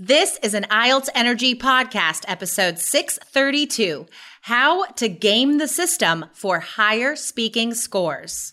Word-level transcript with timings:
This 0.00 0.38
is 0.44 0.54
an 0.54 0.62
IELTS 0.70 1.08
Energy 1.12 1.56
Podcast, 1.56 2.24
episode 2.28 2.78
632 2.78 4.06
How 4.42 4.84
to 4.84 5.08
Game 5.08 5.58
the 5.58 5.66
System 5.66 6.26
for 6.34 6.60
Higher 6.60 7.16
Speaking 7.16 7.74
Scores. 7.74 8.52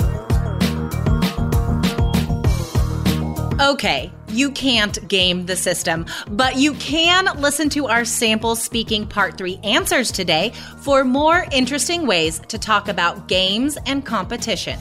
Okay, 3.61 4.11
you 4.27 4.49
can't 4.49 5.07
game 5.07 5.45
the 5.45 5.55
system, 5.55 6.07
but 6.31 6.55
you 6.55 6.73
can 6.73 7.25
listen 7.39 7.69
to 7.69 7.85
our 7.85 8.05
sample 8.05 8.55
speaking 8.55 9.05
part 9.05 9.37
three 9.37 9.59
answers 9.63 10.11
today 10.11 10.51
for 10.79 11.03
more 11.03 11.45
interesting 11.51 12.07
ways 12.07 12.39
to 12.47 12.57
talk 12.57 12.87
about 12.87 13.27
games 13.27 13.77
and 13.85 14.03
competition. 14.03 14.79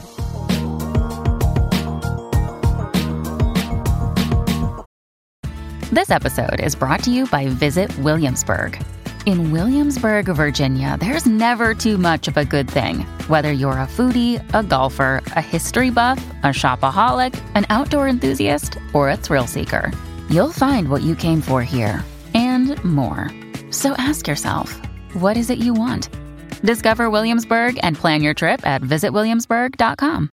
This 5.93 6.09
episode 6.09 6.61
is 6.61 6.75
brought 6.75 7.03
to 7.03 7.11
you 7.11 7.27
by 7.27 7.49
Visit 7.49 7.95
Williamsburg. 7.99 8.83
In 9.27 9.51
Williamsburg, 9.53 10.27
Virginia, 10.27 10.97
there's 10.99 11.27
never 11.27 11.75
too 11.75 11.99
much 11.99 12.27
of 12.27 12.37
a 12.37 12.45
good 12.45 12.69
thing. 12.71 13.01
Whether 13.29 13.53
you're 13.53 13.73
a 13.73 13.87
foodie, 13.87 14.43
a 14.55 14.63
golfer, 14.63 15.23
a 15.37 15.43
history 15.43 15.91
buff, 15.91 16.19
a 16.43 16.47
shopaholic, 16.49 17.39
an 17.55 17.67
outdoor 17.71 18.09
enthusiast, 18.09 18.79
or 18.95 19.11
a 19.11 19.17
thrill 19.17 19.47
seeker, 19.47 19.93
you'll 20.31 20.53
find 20.53 20.89
what 20.91 21.03
you 21.03 21.15
came 21.15 21.41
for 21.43 21.63
here 21.63 22.03
and 22.35 22.83
more. 22.83 23.31
So 23.71 23.93
ask 23.99 24.27
yourself, 24.27 24.81
what 25.15 25.37
is 25.37 25.51
it 25.51 25.59
you 25.59 25.75
want? 25.75 26.09
Discover 26.63 27.11
Williamsburg 27.11 27.79
and 27.83 27.97
plan 27.97 28.23
your 28.23 28.35
trip 28.35 28.67
at 28.67 28.83
visitwilliamsburg.com. 28.83 30.31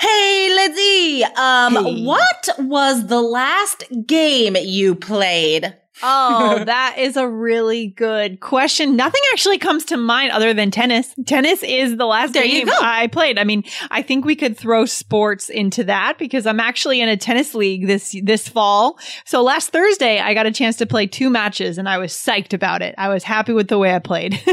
Hey, 0.00 0.48
Lizzie, 0.52 1.24
um, 1.36 1.84
Hey. 1.84 2.04
what 2.04 2.48
was 2.58 3.06
the 3.06 3.20
last 3.20 3.84
game 4.06 4.56
you 4.56 4.94
played? 4.96 5.74
Oh, 6.02 6.64
that 6.64 6.96
is 6.98 7.16
a 7.16 7.28
really 7.28 7.88
good 7.88 8.40
question. 8.40 8.96
Nothing 8.96 9.20
actually 9.32 9.58
comes 9.58 9.84
to 9.86 9.96
mind 9.96 10.32
other 10.32 10.54
than 10.54 10.70
tennis. 10.70 11.14
Tennis 11.26 11.62
is 11.62 11.96
the 11.96 12.06
last 12.06 12.32
There 12.32 12.44
game. 12.44 12.68
I 12.80 13.06
played. 13.06 13.38
I 13.38 13.44
mean, 13.44 13.64
I 13.90 14.02
think 14.02 14.24
we 14.24 14.36
could 14.36 14.56
throw 14.56 14.84
sports 14.84 15.48
into 15.48 15.84
that 15.84 16.18
because 16.18 16.46
I'm 16.46 16.60
actually 16.60 17.00
in 17.00 17.08
a 17.08 17.16
tennis 17.16 17.54
league 17.54 17.86
this 17.86 18.16
this 18.22 18.48
fall. 18.48 18.98
So 19.24 19.42
last 19.42 19.70
Thursday, 19.70 20.18
I 20.20 20.34
got 20.34 20.46
a 20.46 20.52
chance 20.52 20.76
to 20.76 20.86
play 20.86 21.06
two 21.06 21.30
matches 21.30 21.78
and 21.78 21.88
I 21.88 21.98
was 21.98 22.12
psyched 22.12 22.52
about 22.52 22.82
it. 22.82 22.94
I 22.98 23.08
was 23.08 23.24
happy 23.24 23.52
with 23.52 23.68
the 23.68 23.78
way 23.78 23.94
I 23.94 23.98
played. 23.98 24.40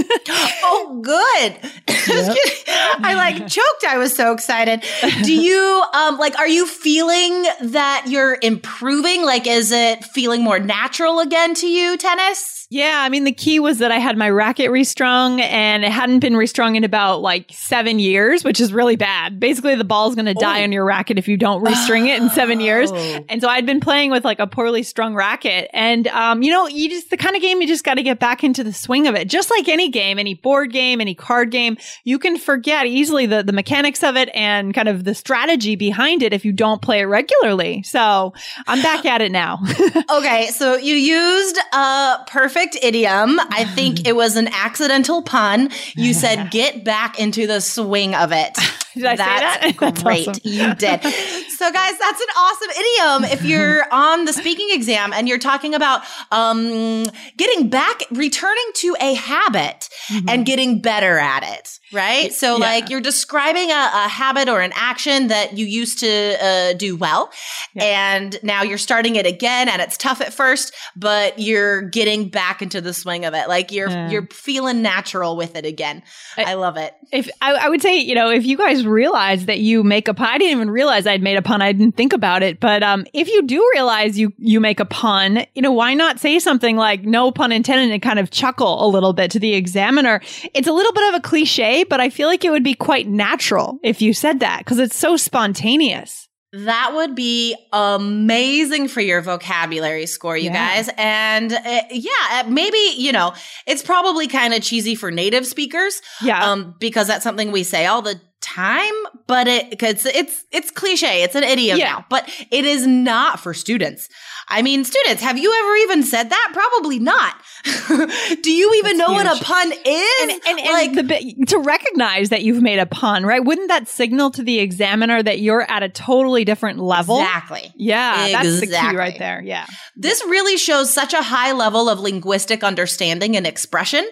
Oh, 0.69 0.99
good. 1.01 1.71
I 1.87 3.13
like 3.15 3.47
choked. 3.47 3.85
I 3.87 3.97
was 3.97 4.13
so 4.13 4.33
excited. 4.33 4.83
Do 5.23 5.33
you, 5.33 5.83
um, 5.93 6.17
like, 6.17 6.37
are 6.37 6.47
you 6.47 6.67
feeling 6.67 7.43
that 7.61 8.05
you're 8.07 8.37
improving? 8.41 9.23
Like, 9.23 9.47
is 9.47 9.71
it 9.71 10.03
feeling 10.03 10.43
more 10.43 10.59
natural 10.59 11.19
again 11.19 11.36
to 11.45 11.67
you, 11.67 11.97
tennis? 11.97 12.55
Yeah, 12.69 12.97
I 12.99 13.07
mean, 13.07 13.23
the 13.23 13.31
key 13.31 13.61
was 13.61 13.77
that 13.77 13.93
I 13.93 13.97
had 13.99 14.17
my 14.17 14.29
racket 14.29 14.71
restrung 14.71 15.39
and 15.39 15.85
it 15.85 15.91
hadn't 15.91 16.19
been 16.19 16.35
restrung 16.35 16.75
in 16.75 16.83
about 16.83 17.21
like 17.21 17.49
seven 17.53 17.97
years, 17.97 18.43
which 18.43 18.59
is 18.59 18.73
really 18.73 18.97
bad. 18.97 19.39
Basically, 19.39 19.75
the 19.75 19.85
ball's 19.85 20.15
going 20.15 20.25
to 20.25 20.33
die 20.33 20.59
Oh. 20.59 20.63
on 20.63 20.73
your 20.73 20.83
racket 20.83 21.17
if 21.17 21.29
you 21.29 21.37
don't 21.37 21.63
restring 21.63 22.07
it 22.13 22.21
in 22.21 22.29
seven 22.31 22.59
years. 22.59 22.91
Oh. 22.91 23.25
And 23.29 23.39
so 23.41 23.47
I'd 23.47 23.65
been 23.65 23.79
playing 23.79 24.11
with 24.11 24.25
like 24.25 24.39
a 24.39 24.47
poorly 24.47 24.83
strung 24.83 25.15
racket. 25.15 25.69
And, 25.71 26.07
um, 26.07 26.41
you 26.43 26.51
know, 26.51 26.67
you 26.67 26.89
just, 26.89 27.09
the 27.09 27.15
kind 27.15 27.37
of 27.37 27.41
game 27.41 27.61
you 27.61 27.67
just 27.69 27.85
got 27.85 27.93
to 27.93 28.03
get 28.03 28.19
back 28.19 28.43
into 28.43 28.65
the 28.65 28.73
swing 28.73 29.07
of 29.07 29.15
it. 29.15 29.29
Just 29.29 29.49
like 29.49 29.69
any 29.69 29.87
game, 29.87 30.19
any 30.19 30.33
board 30.33 30.73
game, 30.73 30.99
any 30.99 31.15
card 31.15 31.51
game, 31.51 31.77
you 32.03 32.19
can 32.19 32.37
forget 32.37 32.85
easily 32.85 33.25
the, 33.27 33.43
the 33.43 33.53
mechanics 33.53 34.03
of 34.03 34.17
it 34.17 34.27
and 34.33 34.73
kind 34.73 34.89
of 34.89 35.05
the 35.05 35.15
strategy 35.15 35.77
behind 35.77 36.21
it 36.21 36.33
if 36.33 36.43
you 36.43 36.51
don't 36.51 36.81
play 36.81 36.99
it 36.99 37.05
regularly. 37.05 37.81
So 37.83 38.33
I'm 38.67 38.81
back 38.81 39.05
at 39.05 39.21
it 39.21 39.31
now. 39.31 39.59
Okay, 40.09 40.47
so 40.47 40.75
you, 40.77 40.95
you 40.95 41.16
used 41.17 41.57
a 41.73 42.19
perfect 42.27 42.77
idiom. 42.81 43.39
I 43.39 43.65
think 43.65 44.07
it 44.07 44.15
was 44.15 44.35
an 44.35 44.47
accidental 44.47 45.21
pun. 45.21 45.69
You 45.95 46.13
said 46.13 46.51
get 46.51 46.83
back 46.83 47.19
into 47.19 47.47
the 47.47 47.61
swing 47.61 48.15
of 48.15 48.31
it. 48.31 48.57
Did 48.97 49.05
I 49.05 49.15
say 49.15 49.17
that's 49.17 49.65
that? 49.65 49.75
That's 49.79 50.03
great. 50.03 50.27
awesome. 50.27 50.41
You 50.43 50.73
did. 50.75 51.01
So 51.03 51.71
guys, 51.71 51.97
that's 51.97 52.21
an 52.21 52.27
awesome 52.37 52.69
idiom 52.69 53.31
if 53.31 53.43
you're 53.43 53.83
on 53.91 54.25
the 54.25 54.33
speaking 54.33 54.67
exam 54.71 55.11
and 55.13 55.27
you're 55.27 55.39
talking 55.39 55.73
about 55.73 56.01
um 56.31 57.05
getting 57.37 57.69
back 57.69 58.03
returning 58.11 58.63
to 58.75 58.95
a 59.01 59.13
habit 59.15 59.89
and 60.27 60.45
getting 60.45 60.81
better 60.81 61.17
at 61.17 61.43
it, 61.43 61.79
right? 61.93 62.33
So 62.33 62.47
Mm-hmm. 62.47 62.61
Yeah. 62.63 62.69
like 62.69 62.89
you're 62.89 63.01
describing 63.01 63.69
a, 63.71 63.73
a 63.93 64.07
habit 64.07 64.47
or 64.49 64.61
an 64.61 64.71
action 64.75 65.27
that 65.27 65.57
you 65.57 65.65
used 65.65 65.99
to 65.99 66.37
uh, 66.41 66.73
do 66.73 66.95
well 66.95 67.29
and 67.75 68.37
now 68.43 68.63
you're 68.63 68.77
starting 68.77 69.15
it 69.17 69.25
again 69.25 69.67
and 69.69 69.81
it's 69.81 69.97
tough 69.97 70.21
at 70.21 70.33
first, 70.33 70.73
but 70.95 71.37
you're 71.39 71.81
getting 71.81 72.29
back 72.29 72.61
into 72.61 72.79
the 72.81 72.93
swing 72.93 73.25
of 73.25 73.33
it. 73.33 73.47
Like 73.49 73.71
you're 73.71 73.89
Yeah. 73.89 74.09
you're 74.09 74.27
feeling 74.27 74.81
natural 74.81 75.35
with 75.35 75.55
it 75.55 75.65
again. 75.65 76.03
I, 76.37 76.53
love 76.53 76.77
it. 76.77 76.93
if 77.11 77.29
I, 77.41 77.53
I 77.53 77.69
would 77.69 77.81
say, 77.81 77.97
you 77.97 78.15
know, 78.15 78.29
if 78.29 78.45
you 78.45 78.57
guys 78.57 78.85
realize 78.89 79.45
that 79.45 79.59
you 79.59 79.83
make 79.83 80.07
a 80.07 80.13
pun, 80.13 80.27
I 80.27 80.37
didn't 80.37 80.51
even 80.57 80.69
realize 80.69 81.05
I'd 81.07 81.21
made 81.23 81.37
a 81.37 81.41
pun. 81.41 81.61
I 81.61 81.71
didn't 81.71 81.95
think 81.95 82.13
about 82.13 82.43
it. 82.43 82.59
But 82.59 82.83
um, 82.83 83.05
if 83.13 83.27
you 83.27 83.43
do 83.43 83.67
realize 83.73 84.17
you 84.19 84.33
you 84.37 84.59
make 84.59 84.79
a 84.79 84.85
pun, 84.85 85.45
you 85.55 85.61
know, 85.61 85.71
why 85.71 85.93
not 85.93 86.19
say 86.19 86.39
something 86.39 86.75
like 86.77 87.03
"no 87.03 87.31
pun 87.31 87.51
intended" 87.51 87.91
and 87.91 88.01
kind 88.01 88.19
of 88.19 88.31
chuckle 88.31 88.85
a 88.85 88.87
little 88.87 89.13
bit 89.13 89.31
to 89.31 89.39
the 89.39 89.53
examiner? 89.53 90.21
It's 90.53 90.67
a 90.67 90.73
little 90.73 90.93
bit 90.93 91.13
of 91.13 91.19
a 91.19 91.21
cliche, 91.21 91.83
but 91.83 91.99
I 91.99 92.09
feel 92.09 92.27
like 92.27 92.43
it 92.45 92.51
would 92.51 92.63
be 92.63 92.73
quite 92.73 93.07
natural 93.07 93.79
if 93.83 94.01
you 94.01 94.13
said 94.13 94.39
that 94.41 94.59
because 94.59 94.79
it's 94.79 94.95
so 94.97 95.17
spontaneous. 95.17 96.27
That 96.53 96.91
would 96.95 97.13
be 97.13 97.55
amazing 97.73 98.87
for 98.87 99.01
your 99.01 99.21
vocabulary 99.21 100.05
score, 100.05 100.37
you 100.37 100.45
Yeah. 100.45 100.53
guys. 100.75 100.89
And 100.97 101.51
uh, 101.51 101.81
yeah, 101.91 102.11
uh, 102.31 102.43
maybe, 102.47 102.77
you 102.97 103.11
know, 103.11 103.33
it's 103.65 103.83
probably 103.83 104.27
kind 104.27 104.53
of 104.53 104.61
cheesy 104.63 104.95
for 104.95 105.11
native 105.11 105.45
speakers 105.45 106.01
Yeah. 106.21 106.51
um, 106.51 106.75
because 106.79 107.07
that's 107.07 107.23
something 107.23 107.51
we 107.51 107.63
say 107.63 107.85
all 107.85 108.01
the 108.01 108.19
time, 108.57 108.93
but 109.27 109.47
it, 109.47 109.77
cause 109.77 110.05
it's, 110.05 110.45
it's 110.51 110.71
cliche. 110.71 111.21
It's 111.21 111.35
an 111.35 111.43
idiom 111.43 111.77
Yeah. 111.77 111.91
now, 111.91 112.05
but 112.09 112.27
it 112.49 112.65
is 112.65 112.87
not 112.87 113.39
for 113.39 113.53
students. 113.53 114.09
I 114.49 114.61
mean, 114.61 114.83
students, 114.85 115.21
have 115.21 115.37
you 115.37 115.53
ever 115.53 115.75
even 115.75 116.03
said 116.03 116.29
that? 116.29 116.51
Probably 116.53 116.99
not. 116.99 117.35
Do 118.41 118.51
you 118.51 118.73
even 118.75 118.97
That's 118.97 119.09
know 119.09 119.13
what 119.13 119.25
a 119.25 119.43
pun 119.43 119.71
is? 119.73 120.21
and, 120.21 120.31
and, 120.31 120.59
and 120.59 120.69
like, 120.69 120.93
the 120.93 121.45
to 121.47 121.59
recognize 121.59 122.29
that 122.29 122.43
you've 122.43 122.61
made 122.61 122.79
a 122.79 122.85
pun, 122.85 123.25
right? 123.25 123.43
Wouldn't 123.43 123.67
that 123.67 123.89
signal 123.89 124.31
to 124.31 124.43
the 124.43 124.59
examiner 124.59 125.21
that 125.21 125.39
you're 125.39 125.69
at 125.69 125.83
a 125.83 125.89
totally 125.89 126.45
different 126.45 126.79
level? 126.79 127.19
exactly. 127.19 127.73
Yeah, 127.75 128.29
that's 128.41 128.61
the 128.61 128.67
key 128.67 128.95
right 128.95 129.19
there. 129.19 129.41
Yeah. 129.43 129.65
This 129.97 130.23
really 130.27 130.55
shows 130.55 130.93
such 130.93 131.13
a 131.13 131.21
high 131.21 131.51
level 131.51 131.89
of 131.89 131.99
linguistic 131.99 132.63
understanding 132.63 133.35
and 133.35 133.45
expression 133.45 134.07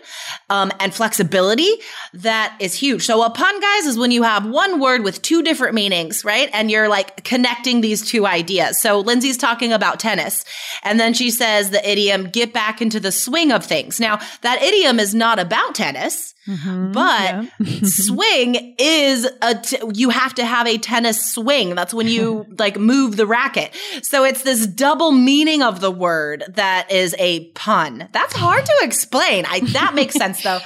um, 0.49 0.71
and 0.81 0.93
flexibility 0.93 1.69
that 2.13 2.57
is 2.59 2.73
huge. 2.73 3.05
So, 3.05 3.23
a 3.23 3.29
pun, 3.29 3.61
guys, 3.61 3.85
is 3.85 3.97
when 3.97 4.11
you 4.11 4.23
have 4.23 4.34
one 4.43 4.79
word 4.79 5.03
with 5.03 5.21
two 5.21 5.41
different 5.43 5.73
meanings, 5.73 6.25
right? 6.25 6.49
And 6.53 6.69
you're 6.69 6.89
like 6.89 7.23
connecting 7.23 7.81
these 7.81 8.05
two 8.05 8.25
ideas. 8.25 8.81
So, 8.81 8.99
Lindsay's 8.99 9.37
talking 9.37 9.71
about 9.71 9.99
tennis, 9.99 10.43
and 10.83 10.99
then 10.99 11.13
she 11.13 11.31
says 11.31 11.69
the 11.69 11.89
idiom, 11.89 12.29
get 12.29 12.53
back 12.53 12.81
into 12.81 12.99
the 12.99 13.11
swing 13.11 13.51
of 13.51 13.65
things. 13.65 13.99
Now, 13.99 14.19
that 14.41 14.61
idiom 14.61 14.99
is 14.99 15.15
not 15.15 15.39
about 15.39 15.75
tennis. 15.75 16.35
Mm-hmm. 16.47 16.91
But 16.91 17.45
swing 17.87 18.75
is 18.77 19.27
a 19.41 19.55
t- 19.55 19.79
you 19.93 20.09
have 20.09 20.35
to 20.35 20.45
have 20.45 20.67
a 20.67 20.77
tennis 20.77 21.33
swing. 21.33 21.75
That's 21.75 21.93
when 21.93 22.07
you 22.07 22.45
like 22.59 22.77
move 22.77 23.17
the 23.17 23.25
racket. 23.25 23.75
So 24.03 24.23
it's 24.23 24.43
this 24.43 24.67
double 24.67 25.11
meaning 25.11 25.63
of 25.63 25.81
the 25.81 25.91
word 25.91 26.43
that 26.49 26.91
is 26.91 27.15
a 27.17 27.45
pun. 27.51 28.09
That's 28.11 28.35
hard 28.35 28.65
to 28.65 28.75
explain. 28.81 29.45
I 29.47 29.61
that 29.71 29.95
makes 29.95 30.15
sense 30.15 30.43
though 30.43 30.59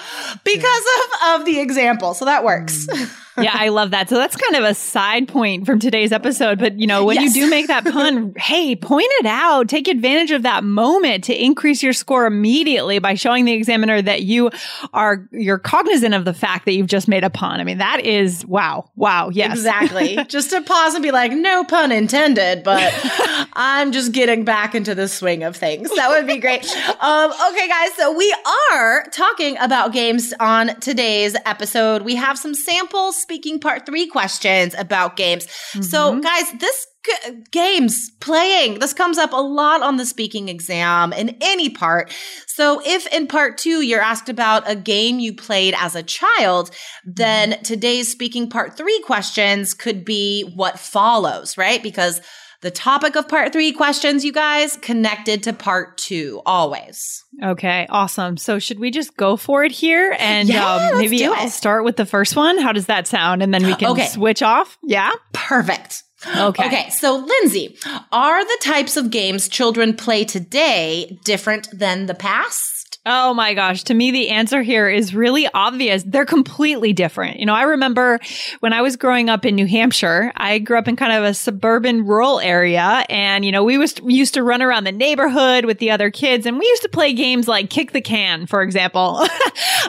because 0.43 0.85
of 0.97 1.39
of 1.39 1.45
the 1.45 1.59
example. 1.59 2.13
So 2.13 2.25
that 2.25 2.43
works. 2.43 2.85
Mm. 2.87 3.15
Yeah, 3.41 3.51
I 3.53 3.69
love 3.69 3.91
that. 3.91 4.09
So 4.09 4.15
that's 4.15 4.35
kind 4.35 4.63
of 4.63 4.69
a 4.69 4.73
side 4.73 5.27
point 5.27 5.65
from 5.65 5.79
today's 5.79 6.11
episode. 6.11 6.59
But 6.59 6.79
you 6.79 6.87
know, 6.87 7.05
when 7.05 7.17
yes. 7.17 7.35
you 7.35 7.43
do 7.43 7.49
make 7.49 7.67
that 7.67 7.83
pun, 7.83 8.33
hey, 8.37 8.75
point 8.75 9.07
it 9.19 9.25
out. 9.25 9.67
Take 9.67 9.87
advantage 9.87 10.31
of 10.31 10.43
that 10.43 10.63
moment 10.63 11.23
to 11.25 11.43
increase 11.43 11.83
your 11.83 11.93
score 11.93 12.25
immediately 12.25 12.99
by 12.99 13.13
showing 13.13 13.45
the 13.45 13.53
examiner 13.53 14.01
that 14.01 14.23
you 14.23 14.49
are 14.93 15.27
you're 15.31 15.59
cognizant 15.59 16.13
of 16.13 16.25
the 16.25 16.33
fact 16.33 16.65
that 16.65 16.73
you've 16.73 16.87
just 16.87 17.07
made 17.07 17.23
a 17.23 17.29
pun. 17.29 17.59
I 17.59 17.63
mean, 17.63 17.77
that 17.77 18.01
is 18.01 18.45
wow, 18.45 18.89
wow, 18.95 19.29
yes, 19.29 19.57
exactly. 19.57 20.17
just 20.27 20.49
to 20.51 20.61
pause 20.61 20.95
and 20.95 21.03
be 21.03 21.11
like, 21.11 21.31
no 21.31 21.63
pun 21.63 21.91
intended, 21.91 22.63
but 22.63 22.93
I'm 23.53 23.91
just 23.91 24.11
getting 24.11 24.45
back 24.45 24.75
into 24.75 24.95
the 24.95 25.07
swing 25.07 25.43
of 25.43 25.55
things. 25.55 25.89
That 25.95 26.09
would 26.09 26.27
be 26.27 26.37
great. 26.37 26.65
um, 26.99 27.31
okay, 27.51 27.67
guys, 27.67 27.93
so 27.95 28.15
we 28.15 28.35
are 28.71 29.05
talking 29.11 29.57
about 29.57 29.93
games 29.93 30.33
on 30.39 30.79
today's 30.79 31.35
episode. 31.45 32.03
We 32.03 32.15
have 32.15 32.37
some 32.37 32.53
samples 32.53 33.25
speaking 33.29 33.59
part 33.59 33.85
three 33.85 34.07
questions 34.07 34.73
about 34.75 35.15
games. 35.15 35.45
Mm-hmm. 35.45 35.81
So, 35.83 36.19
guys, 36.19 36.51
this 36.59 36.87
g- 37.05 37.43
games 37.51 38.09
playing 38.19 38.79
this 38.79 38.91
comes 38.91 39.19
up 39.19 39.33
a 39.33 39.41
lot 39.41 39.83
on 39.83 39.97
the 39.97 40.05
speaking 40.05 40.49
exam 40.49 41.13
in 41.13 41.37
any 41.39 41.69
part. 41.69 42.11
So, 42.47 42.81
if 42.83 43.05
in 43.13 43.27
part 43.27 43.59
two 43.59 43.81
you're 43.81 44.01
asked 44.01 44.29
about 44.29 44.67
a 44.67 44.75
game 44.75 45.19
you 45.19 45.35
played 45.35 45.75
as 45.77 45.93
a 45.95 46.01
child, 46.01 46.71
then 47.05 47.51
mm-hmm. 47.51 47.61
today's 47.61 48.11
speaking 48.11 48.49
part 48.49 48.75
three 48.75 48.99
questions 49.01 49.75
could 49.75 50.03
be 50.03 50.51
what 50.55 50.79
follows, 50.79 51.55
right? 51.55 51.83
Because 51.83 52.21
the 52.61 52.71
topic 52.71 53.15
of 53.15 53.27
part 53.27 53.53
three 53.53 53.71
questions, 53.71 54.25
you 54.25 54.33
guys, 54.33 54.77
connected 54.77 55.43
to 55.43 55.53
part 55.53 55.97
two 55.97 56.41
always. 56.45 57.23
Okay, 57.41 57.87
awesome. 57.89 58.37
So 58.37 58.59
should 58.59 58.79
we 58.79 58.91
just 58.91 59.15
go 59.15 59.37
for 59.37 59.63
it 59.63 59.71
here? 59.71 60.15
And 60.19 60.49
yeah, 60.49 60.91
um, 60.91 60.97
maybe 60.97 61.25
I'll 61.25 61.49
start 61.49 61.83
with 61.83 61.95
the 61.95 62.05
first 62.05 62.35
one. 62.35 62.57
How 62.57 62.73
does 62.73 62.87
that 62.87 63.07
sound? 63.07 63.41
And 63.41 63.53
then 63.53 63.65
we 63.65 63.75
can 63.75 63.91
okay. 63.91 64.07
switch 64.07 64.41
off. 64.41 64.77
Yeah. 64.83 65.11
Perfect. 65.31 66.03
Okay. 66.35 66.67
Okay. 66.67 66.89
So, 66.89 67.15
Lindsay, 67.15 67.77
are 68.11 68.43
the 68.43 68.57
types 68.61 68.97
of 68.97 69.09
games 69.09 69.47
children 69.47 69.95
play 69.95 70.25
today 70.25 71.17
different 71.23 71.69
than 71.71 72.07
the 72.07 72.13
past? 72.13 72.78
Oh 73.05 73.33
my 73.33 73.53
gosh. 73.53 73.83
To 73.85 73.93
me, 73.93 74.11
the 74.11 74.29
answer 74.29 74.61
here 74.61 74.89
is 74.89 75.15
really 75.15 75.47
obvious. 75.53 76.03
They're 76.05 76.25
completely 76.25 76.91
different. 76.91 77.39
You 77.39 77.45
know, 77.45 77.55
I 77.55 77.63
remember 77.63 78.19
when 78.59 78.73
I 78.73 78.81
was 78.81 78.97
growing 78.97 79.29
up 79.29 79.45
in 79.45 79.55
New 79.55 79.67
Hampshire, 79.67 80.33
I 80.35 80.59
grew 80.59 80.77
up 80.77 80.87
in 80.87 80.97
kind 80.97 81.13
of 81.13 81.23
a 81.23 81.33
suburban 81.33 82.05
rural 82.05 82.41
area. 82.41 83.05
And, 83.09 83.45
you 83.45 83.53
know, 83.53 83.63
we, 83.63 83.77
was, 83.77 83.99
we 84.01 84.13
used 84.13 84.33
to 84.33 84.43
run 84.43 84.61
around 84.61 84.83
the 84.83 84.91
neighborhood 84.91 85.63
with 85.63 85.79
the 85.79 85.91
other 85.91 86.11
kids 86.11 86.45
and 86.45 86.59
we 86.59 86.65
used 86.65 86.81
to 86.81 86.89
play 86.89 87.13
games 87.13 87.47
like 87.47 87.69
kick 87.69 87.93
the 87.93 88.01
can, 88.01 88.45
for 88.45 88.61
example. 88.61 89.19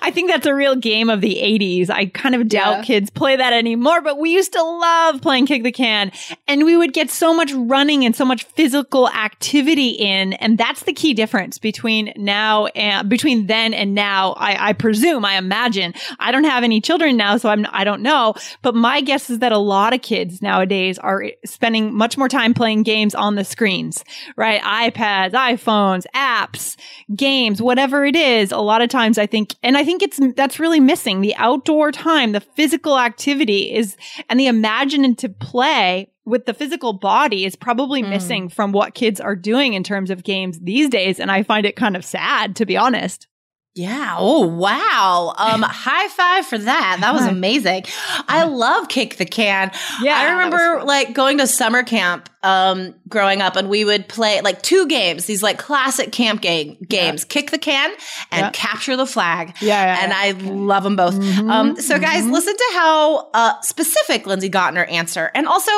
I 0.03 0.13
think 0.13 0.31
that's 0.31 0.47
a 0.47 0.55
real 0.55 0.77
game 0.77 1.11
of 1.11 1.21
the 1.21 1.35
80s. 1.35 1.91
I 1.91 2.07
kind 2.07 2.37
of 2.37 2.49
doubt 2.49 2.79
yeah. 2.79 2.85
kids 2.85 3.11
play 3.11 3.35
that 3.35 3.53
anymore, 3.53 4.03
but 4.03 4.19
we 4.19 4.31
used 4.31 4.53
to 4.53 4.63
love 4.63 5.21
playing 5.21 5.47
kick 5.47 5.65
the 5.65 5.73
can 5.73 6.13
and 6.47 6.65
we 6.65 6.77
would 6.77 6.93
get 6.93 7.11
so 7.11 7.35
much 7.35 7.53
running 7.53 8.05
and 8.05 8.15
so 8.15 8.25
much 8.25 8.45
physical 8.45 9.09
activity 9.11 9.91
in. 9.91 10.35
And 10.35 10.57
that's 10.57 10.85
the 10.85 10.93
key 10.93 11.13
difference 11.13 11.59
between 11.59 12.13
now 12.17 12.67
and 12.67 12.90
between 13.09 13.47
then 13.47 13.75
and 13.75 13.95
now, 13.95 14.33
I, 14.33 14.71
I 14.71 14.73
presume, 14.73 15.25
I 15.25 15.37
imagine. 15.37 15.95
I 16.19 16.33
don't 16.33 16.45
have 16.45 16.65
any 16.65 16.81
children 16.81 17.17
now, 17.17 17.37
so 17.37 17.49
I'm, 17.49 17.67
I 17.71 17.85
don't 17.85 18.03
know. 18.03 18.35
But 18.63 18.75
my 18.75 19.01
guess 19.01 19.31
is 19.31 19.41
that 19.41 19.53
a 19.53 19.59
lot 19.59 19.93
of 19.93 20.03
kids 20.03 20.43
nowadays 20.43 20.99
are 20.99 21.25
spending 21.45 21.95
much 21.95 22.17
more 22.19 22.29
time 22.29 22.55
playing 22.55 22.83
games 22.83 23.15
on 23.15 23.35
the 23.35 23.45
screens, 23.45 24.05
right? 24.37 24.61
iPads, 24.63 25.33
iPhones, 25.33 26.05
apps, 26.15 26.77
games, 27.15 27.61
whatever 27.61 28.05
it 28.05 28.17
is. 28.17 28.53
A 28.53 28.59
lot 28.59 28.83
of 28.83 28.89
times 28.89 29.19
I 29.19 29.27
think, 29.27 29.55
and 29.63 29.77
I 29.77 29.85
think 29.85 30.03
it's, 30.03 30.21
that's 30.37 30.61
really 30.61 30.81
missing 30.81 31.21
the 31.21 31.35
outdoor 31.37 31.93
time, 31.93 32.33
the 32.33 32.41
physical 32.41 32.99
activity 32.99 33.75
is, 33.75 33.97
and 34.29 34.39
the 34.39 34.47
imaginative 34.47 35.39
play 35.39 36.11
with 36.31 36.47
the 36.47 36.55
physical 36.55 36.93
body 36.93 37.45
is 37.45 37.57
probably 37.57 38.03
mm. 38.03 38.09
missing 38.09 38.49
from 38.49 38.73
what 38.73 38.95
kids 38.95 39.21
are 39.21 39.37
doing 39.37 39.75
in 39.75 39.83
terms 39.83 40.11
of 40.11 40.25
games 40.25 40.61
these 40.61 40.89
days. 40.89 41.21
And 41.21 41.31
I 41.31 41.43
find 41.43 41.67
it 41.67 41.77
kind 41.77 41.97
of 41.97 42.05
sad, 42.05 42.57
to 42.57 42.65
be 42.65 42.77
honest. 42.77 43.27
Yeah. 43.75 44.17
Oh, 44.19 44.47
wow. 44.49 45.33
Um, 45.39 45.63
high 45.67 46.09
five 46.09 46.45
for 46.45 46.59
that. 46.59 46.99
That 47.01 47.15
was 47.15 47.25
amazing. 47.27 47.85
I 48.27 48.45
love 48.45 48.89
kick 48.89 49.17
the 49.17 49.25
can. 49.25 49.71
Yeah. 50.03 50.17
I 50.17 50.33
remember 50.33 50.85
like 50.85 51.15
going 51.15 51.39
to 51.39 51.47
summer 51.47 51.85
camp, 51.85 52.29
um, 52.43 52.95
growing 53.09 53.43
up 53.43 53.55
and 53.55 53.69
we 53.69 53.85
would 53.85 54.09
play 54.09 54.41
like 54.41 54.63
two 54.63 54.89
games, 54.89 55.27
these 55.27 55.43
like 55.43 55.59
classic 55.59 56.11
camp 56.11 56.41
game 56.41 56.79
games, 56.89 57.23
yeah. 57.23 57.27
kick 57.29 57.53
the 57.53 57.59
can 57.59 57.91
and 58.33 58.41
yeah. 58.41 58.51
capture 58.51 58.97
the 58.97 59.07
flag. 59.07 59.55
Yeah. 59.61 59.85
yeah 59.85 60.01
and 60.03 60.13
I 60.13 60.33
love 60.33 60.83
them 60.83 60.97
both. 60.97 61.15
Mm-hmm, 61.15 61.51
um, 61.51 61.77
so 61.77 61.99
guys, 61.99 62.25
mm-hmm. 62.25 62.33
listen 62.33 62.57
to 62.57 62.71
how, 62.73 63.31
uh, 63.35 63.61
specific 63.61 64.27
Lindsay 64.27 64.49
got 64.49 64.73
in 64.73 64.77
her 64.77 64.87
answer 64.87 65.31
and 65.33 65.47
also 65.47 65.71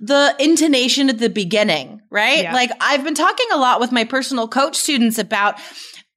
the 0.00 0.36
intonation 0.38 1.08
at 1.08 1.18
the 1.18 1.30
beginning, 1.30 2.02
right? 2.10 2.44
Like 2.44 2.70
I've 2.80 3.04
been 3.04 3.14
talking 3.14 3.46
a 3.54 3.56
lot 3.56 3.80
with 3.80 3.90
my 3.90 4.04
personal 4.04 4.48
coach 4.48 4.76
students 4.76 5.18
about 5.18 5.58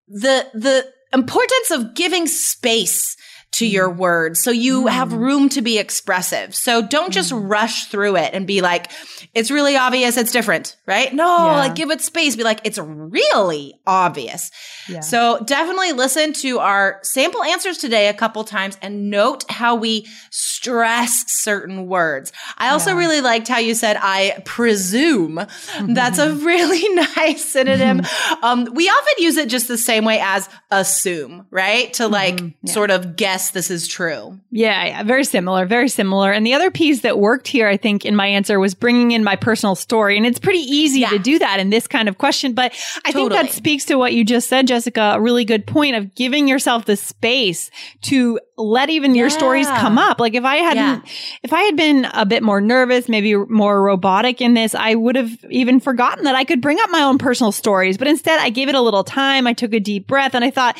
the, 0.10 0.45
the, 0.54 0.92
importance 1.13 1.71
of 1.71 1.93
giving 1.93 2.27
space 2.27 3.15
to 3.51 3.65
your 3.65 3.89
mm. 3.89 3.98
words 3.98 4.42
so 4.42 4.50
you 4.50 4.83
mm. 4.83 4.89
have 4.89 5.12
room 5.12 5.50
to 5.50 5.62
be 5.62 5.77
expressive. 5.77 6.56
So 6.56 6.81
don't 6.81 7.12
just 7.12 7.31
mm. 7.31 7.50
rush 7.50 7.86
through 7.86 8.15
it 8.15 8.33
and 8.33 8.48
be 8.48 8.62
like, 8.62 8.92
it's 9.33 9.51
really 9.51 9.75
obvious, 9.75 10.18
it's 10.18 10.31
different, 10.31 10.77
right? 10.88 11.13
No, 11.13 11.25
yeah. 11.25 11.56
like 11.57 11.75
give 11.75 11.92
it 11.92 12.01
space, 12.01 12.36
be 12.36 12.44
like, 12.44 12.62
it's 12.63 12.77
really 12.77 13.80
obvious. 13.86 14.51
Yeah. 14.88 15.01
So 15.01 15.39
definitely 15.44 15.92
listen 15.92 16.33
to 16.33 16.59
our 16.59 17.00
sample 17.03 17.44
answers 17.44 17.77
today 17.77 18.07
a 18.07 18.13
couple 18.13 18.44
times 18.44 18.77
and 18.81 19.09
note 19.09 19.45
how 19.50 19.75
we 19.75 20.07
stress 20.30 21.25
certain 21.27 21.88
words. 21.88 22.31
I 22.57 22.69
also 22.69 22.92
yeah. 22.92 22.97
really 22.97 23.21
liked 23.21 23.47
how 23.47 23.59
you 23.59 23.75
said, 23.75 23.97
I 24.00 24.42
presume. 24.45 25.45
That's 25.81 26.19
a 26.19 26.33
really 26.33 26.88
nice 27.18 27.51
synonym. 27.51 28.01
um, 28.42 28.68
we 28.74 28.88
often 28.88 29.13
use 29.18 29.38
it 29.38 29.50
just 29.50 29.68
the 29.68 29.77
same 29.77 30.06
way 30.06 30.19
as 30.21 30.47
assume, 30.69 31.47
right? 31.51 31.92
To 31.94 32.07
like 32.07 32.38
mm-hmm. 32.38 32.68
sort 32.68 32.92
of 32.92 33.15
guess 33.15 33.40
yes, 33.41 33.51
this 33.51 33.71
is 33.71 33.88
true. 33.88 34.39
Yeah, 34.51 34.85
yeah, 34.85 35.03
very 35.03 35.23
similar, 35.23 35.65
very 35.65 35.89
similar. 35.89 36.31
And 36.31 36.45
the 36.45 36.53
other 36.53 36.69
piece 36.69 37.01
that 37.01 37.17
worked 37.17 37.47
here, 37.47 37.67
I 37.67 37.77
think, 37.77 38.05
in 38.05 38.15
my 38.15 38.27
answer 38.27 38.59
was 38.59 38.75
bringing 38.75 39.11
in 39.11 39.23
my 39.23 39.35
personal 39.35 39.75
story. 39.75 40.17
And 40.17 40.25
it's 40.25 40.39
pretty 40.39 40.59
easy 40.59 41.01
yeah. 41.01 41.09
to 41.09 41.19
do 41.19 41.39
that 41.39 41.59
in 41.59 41.69
this 41.69 41.88
kind 41.88 42.07
of 42.07 42.17
question. 42.17 42.53
But 42.53 42.73
I 43.03 43.11
totally. 43.11 43.29
think 43.29 43.49
that 43.49 43.55
speaks 43.55 43.85
to 43.85 43.95
what 43.95 44.13
you 44.13 44.23
just 44.23 44.47
said, 44.47 44.67
Jessica, 44.67 45.13
a 45.15 45.21
really 45.21 45.45
good 45.45 45.65
point 45.65 45.95
of 45.95 46.13
giving 46.13 46.47
yourself 46.47 46.85
the 46.85 46.95
space 46.95 47.71
to 48.03 48.39
let 48.57 48.89
even 48.89 49.15
yeah. 49.15 49.21
your 49.21 49.29
stories 49.29 49.67
come 49.67 49.97
up. 49.97 50.19
Like 50.19 50.35
if 50.35 50.44
I 50.44 50.57
hadn't, 50.57 51.05
yeah. 51.05 51.11
if 51.44 51.53
I 51.53 51.61
had 51.61 51.75
been 51.75 52.05
a 52.13 52.25
bit 52.25 52.44
more 52.44 52.61
nervous, 52.61 53.09
maybe 53.09 53.35
more 53.35 53.81
robotic 53.81 54.39
in 54.39 54.53
this, 54.53 54.75
I 54.75 54.94
would 54.95 55.15
have 55.15 55.31
even 55.49 55.79
forgotten 55.79 56.25
that 56.25 56.35
I 56.35 56.44
could 56.44 56.61
bring 56.61 56.79
up 56.79 56.89
my 56.91 57.01
own 57.01 57.17
personal 57.17 57.51
stories. 57.51 57.97
But 57.97 58.07
instead, 58.07 58.39
I 58.39 58.49
gave 58.49 58.69
it 58.69 58.75
a 58.75 58.81
little 58.81 59.03
time. 59.03 59.47
I 59.47 59.53
took 59.53 59.73
a 59.73 59.79
deep 59.79 60.05
breath 60.05 60.35
and 60.35 60.45
I 60.45 60.51
thought, 60.51 60.77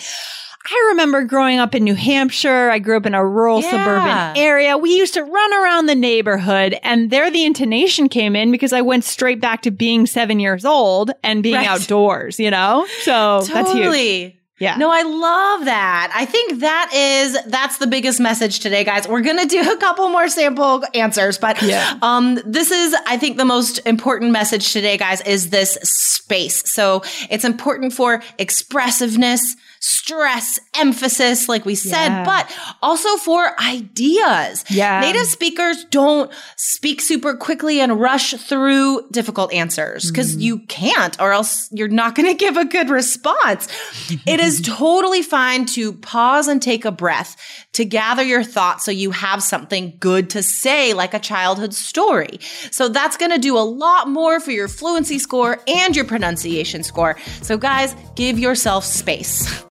I 0.66 0.88
remember 0.90 1.24
growing 1.24 1.60
up 1.60 1.74
in 1.74 1.84
New 1.84 1.96
Hampshire. 1.96 2.70
I 2.70 2.80
grew 2.80 2.98
up 2.98 3.06
in 3.06 3.16
a 3.16 3.26
rural 3.26 3.62
yeah. 3.62 3.72
suburban 3.72 4.38
area. 4.38 4.78
We 4.78 4.96
used 4.96 5.14
to 5.16 5.24
run 5.24 5.54
around 5.54 5.88
the 5.88 5.96
neighborhood 5.96 6.76
and 6.84 7.10
there 7.10 7.32
the 7.32 7.46
intonation 7.46 8.10
came 8.10 8.36
in 8.36 8.52
because 8.52 8.74
I 8.74 8.82
went 8.82 9.04
straight 9.04 9.42
back 9.42 9.64
to 9.64 9.72
being 9.72 10.06
seven 10.06 10.40
years 10.40 10.66
old 10.66 11.12
and 11.24 11.42
being 11.42 11.56
right. 11.56 11.68
outdoors, 11.68 12.40
you 12.40 12.52
know? 12.52 12.86
So 13.02 13.42
totally. 13.44 13.54
that's 13.54 13.74
huge. 13.74 14.38
Yeah. 14.62 14.76
No, 14.76 14.92
I 14.92 15.02
love 15.02 15.66
that. 15.66 16.12
I 16.14 16.26
think 16.26 16.60
that 16.60 16.92
is 16.94 17.36
that's 17.48 17.80
the 17.80 17.88
biggest 17.88 18.20
message 18.20 18.60
today, 18.60 18.84
guys. 18.84 19.08
We're 19.08 19.22
gonna 19.22 19.48
do 19.48 19.72
a 19.72 19.78
couple 19.78 20.08
more 20.10 20.30
sample 20.30 20.84
answers, 20.94 21.40
but 21.40 21.60
yeah. 21.64 21.98
um, 22.04 22.40
this 22.46 22.70
is, 22.70 22.96
I 23.08 23.18
think, 23.18 23.38
the 23.38 23.46
most 23.46 23.80
important 23.88 24.32
message 24.32 24.72
today, 24.72 25.00
guys, 25.00 25.20
is 25.22 25.50
this 25.50 25.80
space. 25.82 26.62
So 26.72 27.02
it's 27.32 27.44
important 27.44 27.94
for 27.94 28.22
expressiveness, 28.38 29.56
stress, 29.82 30.60
emphasis, 30.78 31.50
like 31.50 31.66
we 31.66 31.74
said, 31.74 32.08
yeah. 32.08 32.24
but 32.24 32.76
also 32.82 33.18
for 33.18 33.60
ideas. 33.60 34.64
Yeah. 34.70 35.00
Native 35.00 35.26
speakers 35.26 35.86
don't 35.86 36.32
speak 36.56 37.02
super 37.02 37.36
quickly 37.36 37.82
and 37.82 38.00
rush 38.00 38.34
through 38.36 39.08
difficult 39.10 39.52
answers 39.52 40.12
because 40.12 40.36
mm. 40.36 40.42
you 40.42 40.60
can't, 40.68 41.20
or 41.20 41.34
else 41.34 41.68
you're 41.72 41.88
not 41.88 42.14
going 42.22 42.30
to 42.30 42.36
give 42.36 42.58
a 42.58 42.66
good 42.66 42.90
response. 42.90 43.68
it 44.28 44.40
is 44.40 44.62
totally 44.66 45.24
fine 45.24 45.66
to 45.66 45.94
pause 45.94 46.48
and 46.48 46.62
take 46.62 46.86
a 46.86 46.92
breath 46.92 47.36
to 47.74 47.84
gather 47.84 48.24
your 48.24 48.44
thoughts 48.44 48.86
so 48.86 48.92
you 48.92 49.10
have 49.10 49.42
something 49.42 49.98
good 50.00 50.30
to 50.32 50.44
say, 50.44 50.94
like 50.94 51.16
a 51.16 51.20
childhood 51.20 51.74
story. 51.74 52.40
So 52.70 52.88
that's 52.88 53.18
going 53.18 53.32
to 53.32 53.40
do 53.40 53.58
a 53.58 53.60
lot 53.66 54.08
more 54.08 54.40
for 54.40 54.52
your 54.52 54.68
fluency 54.68 55.18
score 55.18 55.60
and 55.68 55.96
your 55.96 56.06
pronunciation 56.06 56.84
score. 56.84 57.18
So 57.42 57.58
guys, 57.58 57.96
give 58.16 58.38
yourself 58.38 58.86
space. 58.86 59.64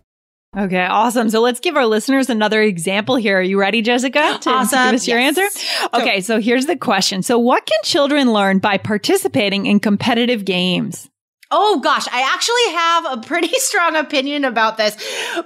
Okay, 0.57 0.83
awesome. 0.85 1.29
So 1.29 1.39
let's 1.39 1.61
give 1.61 1.77
our 1.77 1.85
listeners 1.85 2.29
another 2.29 2.61
example 2.61 3.15
here. 3.15 3.39
Are 3.39 3.41
you 3.41 3.57
ready, 3.57 3.81
Jessica? 3.81 4.37
To, 4.41 4.49
awesome. 4.49 4.87
give 4.87 4.95
us 4.95 5.07
your 5.07 5.17
Yes. 5.19 5.37
answer? 5.37 5.95
Okay, 5.97 6.19
so 6.19 6.41
here's 6.41 6.65
the 6.65 6.75
question. 6.75 7.23
So 7.23 7.39
what 7.39 7.65
can 7.65 7.79
children 7.85 8.33
learn 8.33 8.59
by 8.59 8.77
participating 8.77 9.65
in 9.65 9.79
competitive 9.79 10.43
games? 10.43 11.07
Oh 11.53 11.81
gosh, 11.81 12.07
I 12.09 12.21
actually 12.33 12.75
have 12.77 13.19
a 13.19 13.27
pretty 13.27 13.53
strong 13.59 13.97
opinion 13.97 14.45
about 14.45 14.77
this 14.77 14.95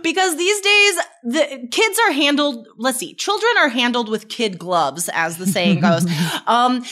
because 0.03 0.37
these 0.37 0.61
days 0.61 0.97
the 1.23 1.67
kids 1.71 1.99
are 2.07 2.11
handled, 2.11 2.67
let's 2.77 2.99
see, 2.99 3.15
children 3.15 3.51
are 3.57 3.69
handled 3.69 4.09
with 4.09 4.29
kid 4.29 4.59
gloves 4.59 5.09
as 5.11 5.37
the 5.37 5.47
saying 5.47 5.79
goes. 5.79 6.05
um 6.47 6.83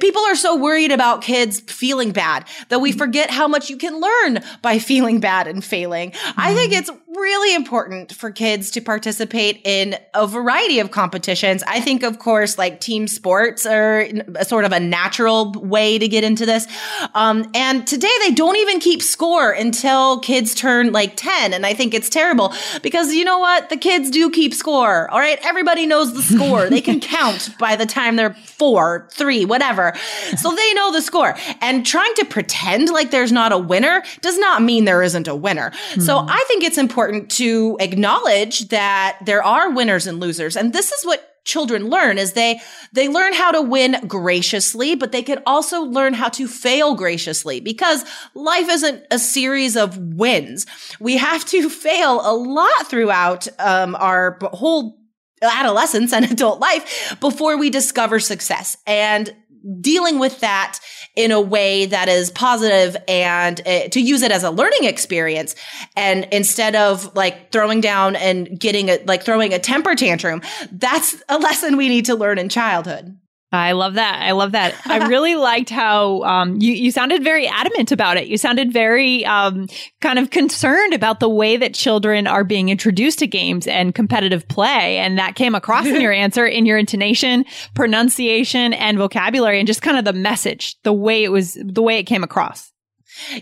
people 0.00 0.22
are 0.22 0.34
so 0.34 0.56
worried 0.56 0.90
about 0.90 1.22
kids 1.22 1.60
feeling 1.60 2.10
bad 2.10 2.44
that 2.68 2.80
we 2.80 2.90
forget 2.90 3.30
how 3.30 3.46
much 3.46 3.70
you 3.70 3.76
can 3.76 4.00
learn 4.00 4.40
by 4.60 4.78
feeling 4.80 5.20
bad 5.20 5.46
and 5.46 5.64
failing. 5.64 6.12
I 6.36 6.52
think 6.52 6.72
it's 6.72 6.90
really 7.14 7.54
important 7.54 8.12
for 8.12 8.30
kids 8.30 8.70
to 8.72 8.80
participate 8.80 9.60
in 9.64 9.96
a 10.14 10.26
variety 10.26 10.78
of 10.78 10.90
competitions. 10.90 11.62
I 11.66 11.80
think 11.80 12.02
of 12.02 12.18
course 12.18 12.56
like 12.56 12.80
team 12.80 13.06
sports 13.06 13.66
are 13.66 14.06
a 14.36 14.44
sort 14.44 14.64
of 14.64 14.72
a 14.72 14.80
natural 14.80 15.52
way 15.52 15.98
to 15.98 16.08
get 16.08 16.24
into 16.24 16.46
this. 16.46 16.66
Um 17.14 17.50
and 17.54 17.86
today 17.86 18.10
they 18.24 18.30
don't 18.30 18.56
even 18.56 18.80
keep 18.80 19.02
score 19.02 19.50
until 19.50 20.20
kids 20.20 20.54
turn 20.54 20.92
like 20.92 21.14
10 21.16 21.52
and 21.52 21.66
I 21.66 21.74
think 21.74 21.92
it's 21.92 22.08
terrible 22.08 22.54
because 22.82 23.12
you 23.12 23.24
know 23.24 23.38
what? 23.38 23.68
The 23.68 23.76
kids 23.76 24.10
do 24.10 24.30
keep 24.30 24.54
score. 24.54 25.10
All 25.10 25.18
right? 25.18 25.38
Everybody 25.42 25.86
knows 25.86 26.14
the 26.14 26.22
score. 26.22 26.68
they 26.70 26.80
can 26.80 27.00
count 27.18 27.50
by 27.58 27.76
the 27.76 27.86
time 27.86 28.16
they're 28.16 28.34
4, 28.34 29.08
3, 29.10 29.44
whatever. 29.44 29.92
So 30.36 30.54
they 30.54 30.74
know 30.74 30.92
the 30.92 31.02
score. 31.02 31.36
And 31.60 31.84
trying 31.84 32.14
to 32.14 32.24
pretend 32.24 32.90
like 32.90 33.10
there's 33.10 33.32
not 33.32 33.52
a 33.52 33.58
winner 33.58 34.02
does 34.20 34.38
not 34.38 34.62
mean 34.62 34.84
there 34.84 35.02
isn't 35.02 35.28
a 35.28 35.34
winner. 35.34 35.72
So 35.98 36.18
I 36.18 36.44
think 36.48 36.64
it's 36.64 36.78
important 36.78 37.01
to 37.10 37.76
acknowledge 37.80 38.68
that 38.68 39.18
there 39.24 39.42
are 39.42 39.70
winners 39.70 40.06
and 40.06 40.20
losers. 40.20 40.56
And 40.56 40.72
this 40.72 40.92
is 40.92 41.04
what 41.04 41.28
children 41.44 41.88
learn 41.88 42.18
is 42.18 42.34
they 42.34 42.60
they 42.92 43.08
learn 43.08 43.32
how 43.32 43.50
to 43.50 43.60
win 43.60 43.96
graciously 44.06 44.94
but 44.94 45.10
they 45.10 45.22
can 45.22 45.42
also 45.44 45.82
learn 45.82 46.14
how 46.14 46.28
to 46.28 46.46
fail 46.46 46.94
graciously 46.94 47.58
because 47.58 48.04
life 48.34 48.68
isn't 48.68 49.04
a 49.10 49.18
series 49.18 49.76
of 49.76 49.98
wins 49.98 50.66
we 51.00 51.16
have 51.16 51.44
to 51.44 51.68
fail 51.88 52.20
a 52.22 52.32
lot 52.32 52.86
throughout 52.86 53.48
um, 53.58 53.96
our 53.96 54.38
whole 54.52 54.96
adolescence 55.42 56.12
and 56.12 56.24
adult 56.30 56.60
life 56.60 57.16
before 57.20 57.56
we 57.58 57.70
discover 57.70 58.20
success 58.20 58.76
and 58.86 59.34
dealing 59.80 60.18
with 60.18 60.40
that 60.40 60.78
in 61.14 61.30
a 61.30 61.40
way 61.40 61.86
that 61.86 62.08
is 62.08 62.30
positive 62.30 62.96
and 63.06 63.60
uh, 63.66 63.88
to 63.88 64.00
use 64.00 64.22
it 64.22 64.32
as 64.32 64.42
a 64.42 64.50
learning 64.50 64.84
experience 64.84 65.54
and 65.96 66.26
instead 66.32 66.74
of 66.74 67.14
like 67.14 67.52
throwing 67.52 67.80
down 67.80 68.16
and 68.16 68.58
getting 68.58 68.88
a 68.88 68.98
like 69.04 69.22
throwing 69.22 69.52
a 69.52 69.58
temper 69.58 69.94
tantrum 69.94 70.42
that's 70.72 71.22
a 71.28 71.38
lesson 71.38 71.76
we 71.76 71.88
need 71.88 72.04
to 72.04 72.14
learn 72.14 72.38
in 72.38 72.48
childhood 72.48 73.16
I 73.52 73.72
love 73.72 73.94
that. 73.94 74.22
I 74.22 74.32
love 74.32 74.52
that. 74.52 74.74
I 74.86 75.08
really 75.08 75.34
liked 75.50 75.68
how 75.68 76.22
um, 76.22 76.60
you 76.60 76.72
you 76.72 76.90
sounded 76.90 77.22
very 77.22 77.46
adamant 77.46 77.92
about 77.92 78.16
it. 78.16 78.26
You 78.26 78.38
sounded 78.38 78.72
very 78.72 79.26
um, 79.26 79.68
kind 80.00 80.18
of 80.18 80.30
concerned 80.30 80.94
about 80.94 81.20
the 81.20 81.28
way 81.28 81.58
that 81.58 81.74
children 81.74 82.26
are 82.26 82.44
being 82.44 82.70
introduced 82.70 83.18
to 83.18 83.26
games 83.26 83.66
and 83.66 83.94
competitive 83.94 84.48
play, 84.48 84.98
and 84.98 85.18
that 85.18 85.34
came 85.34 85.54
across 85.54 85.86
in 85.86 86.00
your 86.00 86.12
answer, 86.22 86.46
in 86.46 86.64
your 86.64 86.78
intonation, 86.78 87.44
pronunciation, 87.74 88.72
and 88.72 88.96
vocabulary, 88.96 89.58
and 89.58 89.66
just 89.66 89.82
kind 89.82 89.98
of 89.98 90.06
the 90.06 90.14
message, 90.14 90.76
the 90.82 90.92
way 90.92 91.22
it 91.22 91.30
was, 91.30 91.58
the 91.62 91.82
way 91.82 91.98
it 91.98 92.04
came 92.04 92.24
across. 92.24 92.71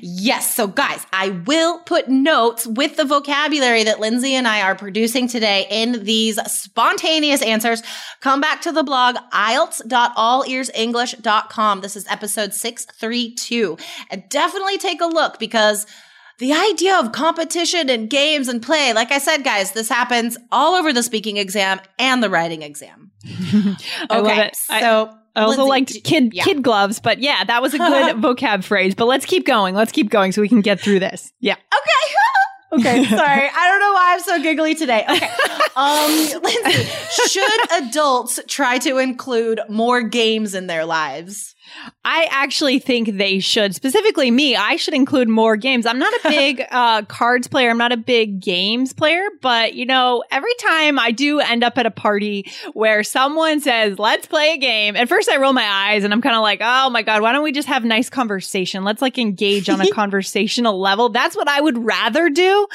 Yes. 0.00 0.54
So 0.54 0.66
guys, 0.66 1.06
I 1.12 1.28
will 1.46 1.78
put 1.80 2.08
notes 2.08 2.66
with 2.66 2.96
the 2.96 3.04
vocabulary 3.04 3.84
that 3.84 4.00
Lindsay 4.00 4.34
and 4.34 4.48
I 4.48 4.62
are 4.62 4.74
producing 4.74 5.28
today 5.28 5.66
in 5.70 6.04
these 6.04 6.38
spontaneous 6.50 7.42
answers. 7.42 7.82
Come 8.20 8.40
back 8.40 8.62
to 8.62 8.72
the 8.72 8.82
blog, 8.82 9.16
IELTS.allearsenglish.com. 9.32 11.80
This 11.80 11.96
is 11.96 12.06
episode 12.08 12.54
632. 12.54 13.76
And 14.10 14.28
definitely 14.28 14.78
take 14.78 15.00
a 15.00 15.06
look 15.06 15.38
because 15.38 15.86
the 16.38 16.52
idea 16.52 16.98
of 16.98 17.12
competition 17.12 17.90
and 17.90 18.08
games 18.08 18.48
and 18.48 18.62
play, 18.62 18.92
like 18.92 19.12
I 19.12 19.18
said, 19.18 19.44
guys, 19.44 19.72
this 19.72 19.88
happens 19.88 20.38
all 20.50 20.74
over 20.74 20.92
the 20.92 21.02
speaking 21.02 21.36
exam 21.36 21.80
and 21.98 22.22
the 22.22 22.30
writing 22.30 22.62
exam. 22.62 23.10
I 24.08 24.18
love 24.18 24.38
it. 24.38 24.56
I- 24.70 24.80
So 24.80 25.14
I 25.36 25.42
also 25.42 25.64
Lindsay, 25.64 25.98
liked 25.98 26.04
kid 26.04 26.34
yeah. 26.34 26.44
kid 26.44 26.62
gloves, 26.62 27.00
but 27.00 27.20
yeah, 27.20 27.44
that 27.44 27.62
was 27.62 27.74
a 27.74 27.78
good 27.78 28.16
vocab 28.22 28.64
phrase. 28.64 28.94
But 28.94 29.06
let's 29.06 29.26
keep 29.26 29.46
going. 29.46 29.74
Let's 29.74 29.92
keep 29.92 30.10
going 30.10 30.32
so 30.32 30.40
we 30.40 30.48
can 30.48 30.60
get 30.60 30.80
through 30.80 31.00
this. 31.00 31.32
Yeah. 31.40 31.54
Okay. 32.72 32.80
okay. 32.80 33.04
Sorry. 33.16 33.50
I 33.54 33.68
don't 33.68 33.80
know 33.80 33.92
why 33.92 34.14
I'm 34.14 34.20
so 34.20 34.42
giggly 34.42 34.74
today. 34.74 35.04
Okay. 35.08 35.30
Um, 35.76 36.42
Lindsay, 36.42 36.90
should 37.28 37.84
adults 37.84 38.40
try 38.48 38.78
to 38.78 38.98
include 38.98 39.60
more 39.68 40.02
games 40.02 40.54
in 40.54 40.66
their 40.66 40.84
lives? 40.84 41.54
I 42.04 42.28
actually 42.30 42.78
think 42.78 43.16
they 43.16 43.38
should, 43.40 43.74
specifically 43.74 44.30
me, 44.30 44.56
I 44.56 44.76
should 44.76 44.94
include 44.94 45.28
more 45.28 45.56
games. 45.56 45.86
I'm 45.86 45.98
not 45.98 46.12
a 46.14 46.20
big 46.28 46.62
uh, 46.70 47.02
cards 47.02 47.46
player. 47.46 47.70
I'm 47.70 47.78
not 47.78 47.92
a 47.92 47.96
big 47.96 48.40
games 48.40 48.92
player, 48.92 49.24
but 49.40 49.74
you 49.74 49.86
know, 49.86 50.24
every 50.30 50.54
time 50.60 50.98
I 50.98 51.10
do 51.10 51.40
end 51.40 51.62
up 51.62 51.78
at 51.78 51.86
a 51.86 51.90
party 51.90 52.50
where 52.72 53.02
someone 53.02 53.60
says, 53.60 53.98
let's 53.98 54.26
play 54.26 54.54
a 54.54 54.58
game, 54.58 54.96
at 54.96 55.08
first 55.08 55.28
I 55.28 55.36
roll 55.36 55.52
my 55.52 55.64
eyes 55.64 56.04
and 56.04 56.12
I'm 56.12 56.22
kind 56.22 56.36
of 56.36 56.42
like, 56.42 56.60
oh 56.62 56.90
my 56.90 57.02
God, 57.02 57.22
why 57.22 57.32
don't 57.32 57.42
we 57.42 57.52
just 57.52 57.68
have 57.68 57.84
nice 57.84 58.10
conversation? 58.10 58.84
Let's 58.84 59.02
like 59.02 59.18
engage 59.18 59.68
on 59.68 59.80
a 59.80 59.90
conversational 59.92 60.80
level. 60.80 61.10
That's 61.10 61.36
what 61.36 61.48
I 61.48 61.60
would 61.60 61.78
rather 61.78 62.30
do. 62.30 62.66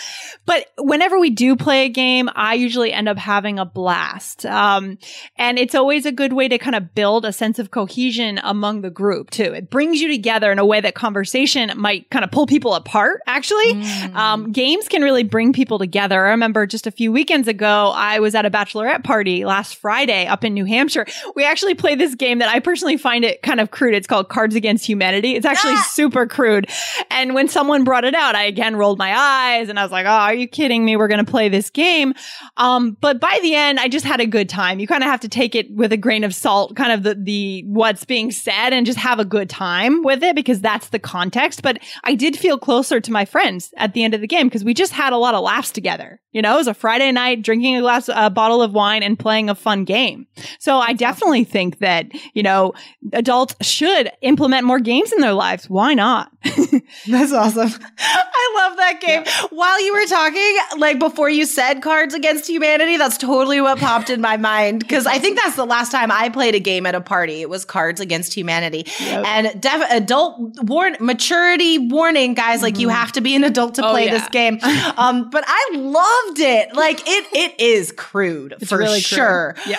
But 0.45 0.67
whenever 0.77 1.19
we 1.19 1.29
do 1.29 1.55
play 1.55 1.85
a 1.85 1.89
game, 1.89 2.29
I 2.35 2.53
usually 2.53 2.93
end 2.93 3.09
up 3.09 3.17
having 3.17 3.59
a 3.59 3.65
blast. 3.65 4.45
Um, 4.45 4.97
and 5.37 5.57
it's 5.57 5.75
always 5.75 6.05
a 6.05 6.11
good 6.11 6.33
way 6.33 6.47
to 6.47 6.57
kind 6.57 6.75
of 6.75 6.93
build 6.95 7.25
a 7.25 7.33
sense 7.33 7.59
of 7.59 7.71
cohesion 7.71 8.39
among 8.43 8.84
the 8.85 8.91
group 8.91 9.31
too. 9.31 9.43
It 9.43 9.69
brings 9.69 9.99
you 9.99 10.07
together 10.07 10.51
in 10.51 10.59
a 10.59 10.65
way 10.65 10.79
that 10.79 10.93
conversation 10.93 11.71
might 11.75 12.09
kind 12.11 12.23
of 12.23 12.31
pull 12.31 12.45
people 12.45 12.75
apart. 12.75 13.21
Actually, 13.25 13.81
um, 14.13 14.51
games 14.51 14.87
can 14.87 15.01
really 15.01 15.23
bring 15.23 15.53
people 15.53 15.79
together. 15.79 16.25
I 16.25 16.29
remember 16.29 16.65
just 16.67 16.85
a 16.85 16.91
few 16.91 17.11
weekends 17.11 17.47
ago, 17.47 17.91
I 17.95 18.19
was 18.19 18.35
at 18.35 18.45
a 18.45 18.51
bachelorette 18.51 19.03
party 19.03 19.43
last 19.43 19.77
Friday 19.77 20.27
up 20.27 20.43
in 20.43 20.53
New 20.53 20.65
Hampshire. 20.65 21.05
We 21.35 21.43
actually 21.43 21.73
played 21.73 21.99
this 21.99 22.13
game 22.15 22.39
that 22.39 22.49
I 22.49 22.59
personally 22.59 22.97
find 22.97 23.25
it 23.25 23.41
kind 23.41 23.59
of 23.59 23.71
crude. 23.71 23.95
It's 23.95 24.07
called 24.07 24.29
Cards 24.29 24.55
Against 24.55 24.87
Humanity. 24.87 25.35
It's 25.35 25.45
actually 25.45 25.77
super 25.77 26.27
crude. 26.27 26.69
And 27.09 27.33
when 27.33 27.47
someone 27.47 27.83
brought 27.83 28.05
it 28.05 28.13
out, 28.13 28.35
I 28.35 28.43
again 28.43 28.75
rolled 28.75 28.99
my 28.99 29.17
eyes 29.17 29.69
and 29.69 29.79
I 29.79 29.83
was 29.83 29.91
like, 29.91 30.05
"Oh, 30.05 30.09
are 30.09 30.33
you 30.33 30.47
kidding 30.47 30.85
me? 30.85 30.95
We're 30.95 31.07
going 31.07 31.25
to 31.25 31.31
play 31.31 31.49
this 31.49 31.69
game." 31.69 32.13
Um, 32.57 32.97
but 33.01 33.19
by 33.19 33.39
the 33.41 33.55
end, 33.55 33.79
I 33.79 33.87
just 33.87 34.05
had 34.05 34.19
a 34.19 34.27
good 34.27 34.47
time. 34.47 34.79
You 34.79 34.87
kind 34.87 35.03
of 35.03 35.09
have 35.09 35.21
to 35.21 35.29
take 35.29 35.55
it 35.55 35.71
with 35.71 35.91
a 35.91 35.97
grain 35.97 36.23
of 36.23 36.35
salt, 36.35 36.75
kind 36.75 36.91
of 36.91 37.03
the 37.03 37.15
the 37.15 37.63
what's 37.67 38.05
being 38.05 38.31
said, 38.31 38.73
and 38.75 38.85
just 38.85 38.99
have 38.99 39.19
a 39.19 39.25
good 39.25 39.49
time 39.49 40.03
with 40.03 40.23
it 40.23 40.35
because 40.35 40.61
that's 40.61 40.89
the 40.89 40.99
context. 40.99 41.61
But 41.61 41.79
I 42.03 42.15
did 42.15 42.37
feel 42.37 42.57
closer 42.57 42.99
to 42.99 43.11
my 43.11 43.25
friends 43.25 43.73
at 43.77 43.93
the 43.93 44.03
end 44.03 44.13
of 44.13 44.21
the 44.21 44.27
game 44.27 44.47
because 44.47 44.63
we 44.63 44.73
just 44.73 44.91
had 44.91 45.13
a 45.13 45.17
lot 45.17 45.35
of 45.35 45.43
laughs 45.43 45.71
together. 45.71 46.21
You 46.31 46.41
know, 46.41 46.53
it 46.55 46.57
was 46.57 46.67
a 46.67 46.73
Friday 46.73 47.11
night, 47.11 47.41
drinking 47.41 47.77
a 47.77 47.81
glass, 47.81 48.09
a 48.13 48.29
bottle 48.29 48.61
of 48.61 48.73
wine, 48.73 49.03
and 49.03 49.17
playing 49.17 49.49
a 49.49 49.55
fun 49.55 49.85
game. 49.85 50.27
So 50.59 50.79
I 50.79 50.93
definitely 50.93 51.45
think 51.45 51.79
that 51.79 52.07
you 52.33 52.43
know 52.43 52.73
adults 53.13 53.55
should 53.61 54.11
implement 54.21 54.65
more 54.65 54.79
games 54.79 55.13
in 55.13 55.21
their 55.21 55.33
lives. 55.33 55.69
Why 55.69 55.93
not? 55.93 56.29
That's 57.07 57.33
awesome. 57.33 57.69
I 57.97 58.53
love 58.67 58.77
that 58.77 58.99
game. 59.01 59.23
While 59.51 59.83
you 59.83 59.93
were 59.93 60.05
talking, 60.05 60.57
like 60.77 60.99
before 60.99 61.29
you 61.29 61.45
said 61.45 61.81
Cards 61.81 62.13
Against 62.13 62.47
Humanity, 62.47 62.97
that's 62.97 63.17
totally 63.17 63.61
what 63.61 63.79
popped 63.79 64.09
in 64.09 64.21
my 64.21 64.37
mind 64.37 64.79
because 64.79 65.05
I 65.07 65.17
think 65.19 65.39
that's 65.41 65.55
the 65.55 65.65
last 65.65 65.91
time 65.91 66.11
I 66.11 66.29
played 66.29 66.55
a 66.55 66.59
game 66.59 66.85
at 66.85 66.95
a 66.95 67.01
party. 67.01 67.41
It 67.41 67.49
was 67.49 67.65
Cards 67.65 67.99
Against 67.99 68.33
Humanity. 68.33 68.85
And 69.01 69.59
def- 69.61 69.89
adult 69.91 70.37
warn 70.63 70.97
maturity 70.99 71.77
warning, 71.89 72.33
guys, 72.33 72.61
like 72.61 72.77
you 72.79 72.89
have 72.89 73.11
to 73.13 73.21
be 73.21 73.35
an 73.35 73.43
adult 73.43 73.75
to 73.75 73.85
Oh, 73.85 73.91
play 73.91 74.05
yeah. 74.05 74.17
this 74.19 74.29
game. 74.29 74.59
Um, 74.97 75.29
but 75.29 75.43
I 75.45 75.71
loved 75.73 76.39
it. 76.39 76.73
Like 76.75 77.01
it 77.07 77.25
it 77.33 77.59
is 77.59 77.91
crude 77.91 78.55
for 78.67 78.77
really 78.77 78.93
crude. 78.93 79.03
sure. 79.03 79.55
Yeah. 79.67 79.77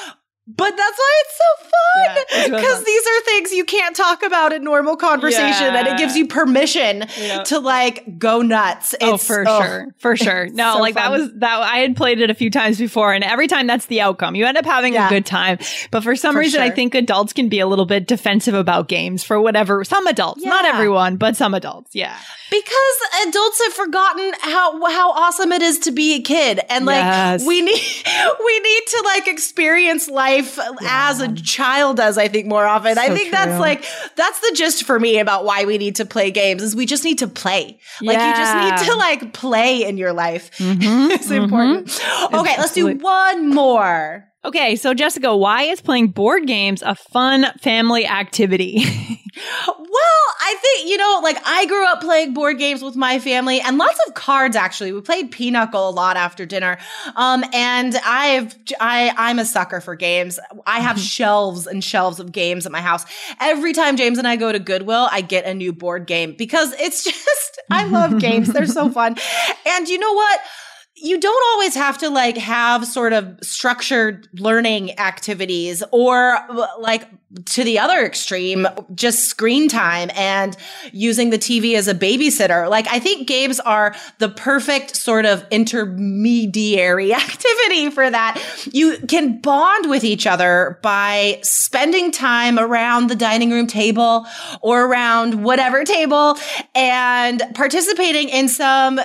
But 0.49 0.77
that's 0.77 0.99
why 0.99 1.23
it's 1.25 1.37
so 1.39 1.65
fun 1.65 1.73
Yeah, 2.05 2.15
really 2.47 2.57
because 2.63 2.85
these 2.85 3.03
are 3.07 3.21
things 3.23 3.53
you 3.53 3.65
can't 3.65 3.97
talk 3.97 4.23
about 4.23 4.53
in 4.53 4.63
normal 4.63 4.95
conversation, 4.97 5.75
and 5.75 5.89
it 5.89 5.99
gives 5.99 6.17
you 6.17 6.29
permission 6.29 7.05
Yeah. 7.19 7.43
to 7.45 7.59
like 7.59 8.19
go 8.19 8.43
nuts. 8.43 8.95
Oh, 9.01 9.17
for 9.17 9.45
oh. 9.47 9.61
sure. 9.61 9.87
For 9.99 10.17
sure. 10.25 10.47
No, 10.51 10.75
So 10.75 10.81
like 10.81 10.95
that 10.95 11.11
was 11.11 11.33
that 11.41 11.61
I 11.63 11.79
had 11.79 11.97
played 11.97 12.21
it 12.21 12.31
a 12.31 12.35
few 12.35 12.51
times 12.51 12.79
before 12.79 13.13
and 13.13 13.25
every 13.25 13.49
time 13.49 13.67
that's 13.67 13.87
the 13.87 14.01
outcome. 14.03 14.37
You 14.37 14.47
end 14.47 14.57
up 14.57 14.65
having 14.67 14.95
Yeah. 14.95 15.07
a 15.07 15.11
good 15.11 15.27
time. 15.27 15.59
But 15.91 16.05
for 16.05 16.15
some 16.15 16.35
For 16.35 16.39
reason 16.41 16.61
I 16.63 16.71
think 16.71 16.95
adults 16.95 17.33
can 17.33 17.49
be 17.49 17.59
a 17.59 17.67
little 17.67 17.87
bit 17.87 18.07
defensive 18.07 18.55
about 18.55 18.87
games 18.89 19.25
for 19.25 19.41
whatever 19.41 19.83
some 19.83 20.07
adults, 20.07 20.45
not 20.45 20.65
everyone, 20.65 21.17
but 21.17 21.35
some 21.37 21.55
adults. 21.55 21.91
Yeah. 21.95 22.17
Because 22.51 23.27
adults 23.27 23.61
have 23.65 23.73
forgotten 23.75 24.33
how 24.43 24.85
how 24.87 25.11
awesome 25.11 25.51
it 25.51 25.63
is 25.63 25.81
to 25.81 25.91
be 25.91 26.15
a 26.15 26.21
kid, 26.23 26.61
and 26.71 26.87
like 26.87 26.97
Yes. 27.03 27.45
we 27.45 27.63
need 27.63 27.81
we 28.47 28.61
need 28.61 28.83
to 28.87 29.03
like 29.07 29.27
experience 29.27 30.09
life 30.09 30.36
as 30.87 31.21
a 31.21 31.33
child 31.35 31.97
does. 31.97 32.19
I 32.19 32.29
think 32.29 32.47
more 32.47 32.65
often. 32.67 32.99
I 32.99 33.09
So 33.09 33.15
think 33.15 33.31
that's 33.33 33.59
like 33.61 33.85
that's 34.17 34.41
the 34.41 34.53
gist 34.55 34.85
for 34.85 34.99
me 34.99 35.19
about 35.19 35.45
why 35.45 35.65
we 35.65 35.79
need 35.79 35.97
to 35.97 36.05
play 36.07 36.31
games. 36.31 36.63
Is 36.63 36.75
we 36.77 36.87
just 36.87 37.05
need 37.05 37.19
to 37.19 37.29
play. 37.29 37.79
Like 38.03 38.19
you 38.19 38.35
just 38.37 38.55
need 38.85 38.93
to 38.93 38.99
like 38.99 39.33
play 39.33 39.85
in 39.85 39.97
your 39.99 40.13
life. 40.13 40.51
Mhm, 40.59 41.11
it's 41.11 41.31
important. 41.31 42.01
Okay, 42.33 42.55
let's 42.59 42.73
do 42.73 42.97
one 42.97 43.51
more. 43.51 44.25
Okay, 44.45 44.77
so 44.77 44.95
Jessica, 44.95 45.37
why 45.37 45.63
is 45.63 45.81
playing 45.81 46.09
board 46.09 46.47
games 46.47 46.83
a 46.83 46.95
fun 46.95 47.47
family 47.61 48.07
activity? 48.07 48.85
Well, 49.97 50.35
I 50.41 50.57
think, 50.61 50.89
you 50.89 50.97
know, 50.97 51.21
like 51.23 51.37
I 51.45 51.67
grew 51.67 51.87
up 51.87 52.01
playing 52.01 52.33
board 52.33 52.59
games 52.59 52.83
with 52.83 52.97
my 52.97 53.19
family 53.19 53.61
and 53.61 53.77
lots 53.77 53.99
of 54.07 54.15
cards 54.15 54.57
actually. 54.57 54.93
We 54.93 55.01
played 55.03 55.31
Pinochle 55.31 55.89
a 55.89 55.91
lot 55.91 56.17
after 56.17 56.47
dinner. 56.47 56.79
Um, 57.17 57.45
and 57.53 57.95
I've, 58.05 58.55
I, 58.81 59.13
I'm 59.17 59.39
a 59.39 59.45
sucker 59.45 59.81
for 59.81 59.95
games. 59.95 60.39
I 60.67 60.81
have 60.81 60.99
shelves 61.17 61.67
and 61.67 61.85
shelves 61.85 62.19
of 62.21 62.33
games 62.33 62.65
at 62.67 62.73
my 62.73 62.81
house. 62.81 63.05
Every 63.41 63.73
time 63.73 63.97
James 63.97 64.19
and 64.19 64.27
I 64.27 64.37
go 64.37 64.53
to 64.53 64.59
Goodwill, 64.59 65.09
I 65.11 65.21
get 65.21 65.45
a 65.45 65.55
new 65.55 65.73
board 65.73 66.07
game 66.07 66.35
because 66.35 66.73
it's 66.79 67.05
just, 67.13 67.61
I 67.71 67.85
love 67.85 68.19
games. 68.19 68.53
They're 68.53 68.67
so 68.67 68.91
fun. 68.91 69.17
And 69.67 69.89
you 69.89 69.99
know 69.99 70.13
what? 70.13 70.41
You 70.99 71.21
don't 71.21 71.45
always 71.53 71.75
have 71.75 71.99
to 71.99 72.09
like 72.09 72.39
have 72.39 72.87
sort 72.87 73.13
of 73.13 73.39
structured 73.43 74.29
learning 74.33 74.99
activities 74.99 75.83
or 75.93 76.39
like 76.79 77.07
to 77.45 77.65
the 77.65 77.79
other 77.79 78.03
extreme, 78.05 78.67
just 78.95 79.29
screen 79.29 79.69
time 79.69 80.11
and 80.15 80.57
using 80.93 81.29
the 81.29 81.39
TV 81.39 81.75
as 81.75 81.87
a 81.87 81.95
babysitter. 81.95 82.69
Like 82.71 82.87
I 82.89 82.99
think 82.99 83.29
games 83.29 83.61
are 83.61 83.95
the 84.19 84.31
perfect 84.31 84.97
sort 84.97 85.27
of 85.27 85.45
intermediary 85.51 87.13
activity 87.15 87.91
for 87.91 88.11
that. 88.11 88.43
You 88.73 88.97
can 89.07 89.41
bond 89.41 89.91
with 89.91 90.03
each 90.03 90.27
other 90.27 90.79
by 90.83 91.41
spending 91.43 92.11
time 92.11 92.59
around 92.59 93.09
the 93.09 93.17
dining 93.17 93.51
room 93.51 93.67
table 93.67 94.27
or 94.63 94.87
around 94.87 95.45
whatever 95.45 95.85
table 95.85 96.39
and 96.75 97.43
participating 97.55 98.31
in 98.31 98.49
some 98.49 98.99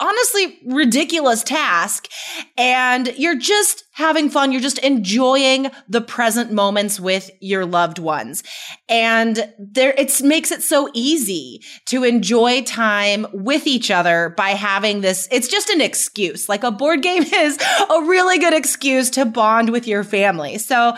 honestly 0.00 0.58
ridiculous 0.66 1.42
task 1.42 2.08
and 2.56 3.08
you're 3.16 3.38
just 3.38 3.84
having 3.92 4.30
fun. 4.30 4.50
You're 4.50 4.60
just 4.60 4.78
enjoying 4.78 5.70
the 5.88 6.00
present 6.00 6.52
moments 6.52 6.98
with 6.98 7.30
your 7.40 7.66
loved 7.66 7.98
ones. 7.98 8.42
And 8.88 9.52
there 9.58 9.94
it 9.96 10.20
makes 10.22 10.50
it 10.50 10.62
so 10.62 10.88
easy 10.94 11.62
to 11.86 12.04
enjoy 12.04 12.62
time 12.62 13.26
with 13.32 13.66
each 13.66 13.90
other 13.90 14.34
by 14.36 14.50
having 14.50 15.02
this 15.02 15.28
it's 15.30 15.48
just 15.48 15.68
an 15.68 15.80
excuse. 15.80 16.48
Like 16.48 16.64
a 16.64 16.70
board 16.70 17.02
game 17.02 17.22
is 17.32 17.58
a 17.58 18.02
really 18.02 18.38
good 18.38 18.54
excuse 18.54 19.10
to 19.10 19.26
bond 19.26 19.70
with 19.70 19.86
your 19.86 20.02
family. 20.04 20.58
So 20.58 20.94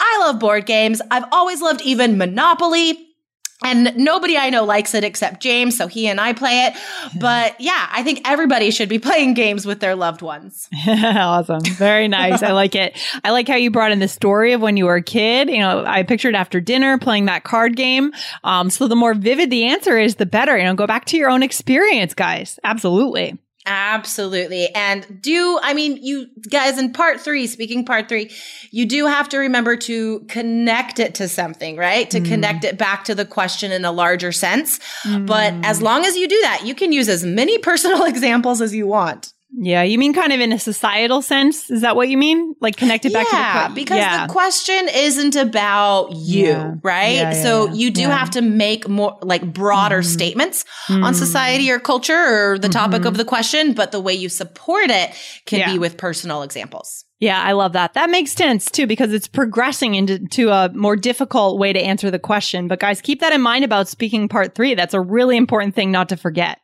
i 0.00 0.18
love 0.20 0.38
board 0.38 0.66
games. 0.66 1.00
I've 1.10 1.24
always 1.32 1.60
loved 1.60 1.80
even 1.82 2.18
monopoly 2.18 3.13
and 3.62 3.96
nobody 3.96 4.36
I 4.36 4.50
know 4.50 4.64
likes 4.64 4.94
it 4.94 5.04
except 5.04 5.40
James, 5.40 5.76
so 5.76 5.86
he 5.86 6.08
and 6.08 6.20
I 6.20 6.32
play 6.32 6.66
it. 6.66 6.74
But 7.20 7.58
yeah, 7.60 7.88
I 7.92 8.02
think 8.02 8.22
everybody 8.24 8.70
should 8.70 8.88
be 8.88 8.98
playing 8.98 9.34
games 9.34 9.64
with 9.64 9.80
their 9.80 9.94
loved 9.94 10.20
ones. 10.20 10.68
awesome. 10.86 11.62
Very 11.64 12.08
nice. 12.08 12.42
I 12.42 12.52
like 12.52 12.74
it. 12.74 12.98
I 13.22 13.30
like 13.30 13.46
how 13.46 13.54
you 13.54 13.70
brought 13.70 13.92
in 13.92 13.98
the 13.98 14.08
story 14.08 14.52
of 14.52 14.60
when 14.60 14.76
you 14.76 14.86
were 14.86 14.96
a 14.96 15.02
kid. 15.02 15.48
You 15.48 15.60
know, 15.60 15.84
I 15.86 16.02
pictured 16.02 16.34
after 16.34 16.60
dinner 16.60 16.98
playing 16.98 17.26
that 17.26 17.44
card 17.44 17.76
game. 17.76 18.12
Um, 18.42 18.68
so 18.68 18.88
the 18.88 18.96
more 18.96 19.14
vivid 19.14 19.50
the 19.50 19.66
answer 19.66 19.96
is, 19.96 20.16
the 20.16 20.26
better. 20.26 20.58
You 20.58 20.64
know, 20.64 20.74
go 20.74 20.86
back 20.86 21.04
to 21.06 21.16
your 21.16 21.30
own 21.30 21.42
experience, 21.42 22.14
guys. 22.14 22.58
Absolutely. 22.64 23.38
Absolutely. 23.66 24.68
And 24.74 25.22
do, 25.22 25.58
I 25.62 25.72
mean, 25.72 25.98
you 26.02 26.26
guys 26.50 26.78
in 26.78 26.92
part 26.92 27.20
three, 27.20 27.46
speaking 27.46 27.84
part 27.84 28.08
three, 28.08 28.30
you 28.70 28.84
do 28.84 29.06
have 29.06 29.28
to 29.30 29.38
remember 29.38 29.76
to 29.76 30.20
connect 30.28 30.98
it 30.98 31.14
to 31.16 31.28
something, 31.28 31.76
right? 31.76 32.10
To 32.10 32.20
mm. 32.20 32.26
connect 32.26 32.64
it 32.64 32.76
back 32.76 33.04
to 33.04 33.14
the 33.14 33.24
question 33.24 33.72
in 33.72 33.84
a 33.84 33.92
larger 33.92 34.32
sense. 34.32 34.80
But 35.04 35.54
mm. 35.54 35.64
as 35.64 35.80
long 35.80 36.04
as 36.04 36.16
you 36.16 36.28
do 36.28 36.38
that, 36.42 36.66
you 36.66 36.74
can 36.74 36.92
use 36.92 37.08
as 37.08 37.24
many 37.24 37.58
personal 37.70 38.04
examples 38.04 38.60
as 38.60 38.74
you 38.74 38.86
want. 38.86 39.33
Yeah. 39.56 39.82
You 39.82 39.98
mean 39.98 40.12
kind 40.12 40.32
of 40.32 40.40
in 40.40 40.52
a 40.52 40.58
societal 40.58 41.22
sense? 41.22 41.70
Is 41.70 41.82
that 41.82 41.94
what 41.96 42.08
you 42.08 42.18
mean? 42.18 42.54
Like 42.60 42.76
connected 42.76 43.12
back 43.12 43.26
to 43.28 43.30
the 43.36 43.36
yeah, 43.36 43.68
because 43.68 43.98
yeah. 43.98 44.26
the 44.26 44.32
question 44.32 44.88
isn't 44.92 45.36
about 45.36 46.12
you, 46.12 46.46
Yeah. 46.48 46.74
right? 46.82 47.14
Yeah, 47.14 47.32
yeah, 47.32 47.42
so 47.42 47.66
yeah. 47.66 47.72
you 47.74 47.90
do 47.90 48.00
Yeah. 48.00 48.08
Mm-hmm. 48.08 48.18
have 48.18 48.30
to 48.30 48.42
make 48.42 48.88
more 48.88 49.16
like 49.22 49.44
broader 49.52 50.02
statements 50.02 50.64
on 50.88 51.14
society 51.14 51.70
or 51.70 51.78
culture 51.78 52.14
or 52.52 52.58
the 52.58 52.68
topic 52.68 53.04
of 53.04 53.16
the 53.16 53.24
question, 53.24 53.74
but 53.74 53.92
the 53.92 54.00
way 54.00 54.14
you 54.14 54.28
support 54.28 54.90
it 54.90 55.12
can 55.46 55.60
Yeah. 55.60 55.72
be 55.72 55.78
with 55.78 55.96
personal 55.96 56.42
examples. 56.42 57.04
Yeah, 57.20 57.40
I 57.40 57.52
love 57.52 57.72
that. 57.74 57.94
That 57.94 58.10
makes 58.10 58.32
sense 58.32 58.70
too, 58.70 58.86
because 58.88 59.12
it's 59.12 59.28
progressing 59.28 59.94
into 59.94 60.18
to 60.30 60.50
a 60.50 60.70
more 60.74 60.96
difficult 60.96 61.58
way 61.58 61.72
to 61.72 61.80
answer 61.80 62.10
the 62.10 62.18
question. 62.18 62.66
But 62.68 62.80
guys, 62.80 63.00
keep 63.00 63.20
that 63.20 63.32
in 63.32 63.40
mind 63.40 63.64
about 63.64 63.88
speaking 63.88 64.28
part 64.28 64.54
three. 64.54 64.74
That's 64.74 64.94
a 64.94 65.00
really 65.00 65.36
important 65.36 65.74
thing 65.76 65.90
not 65.92 66.08
to 66.10 66.16
forget. 66.16 66.58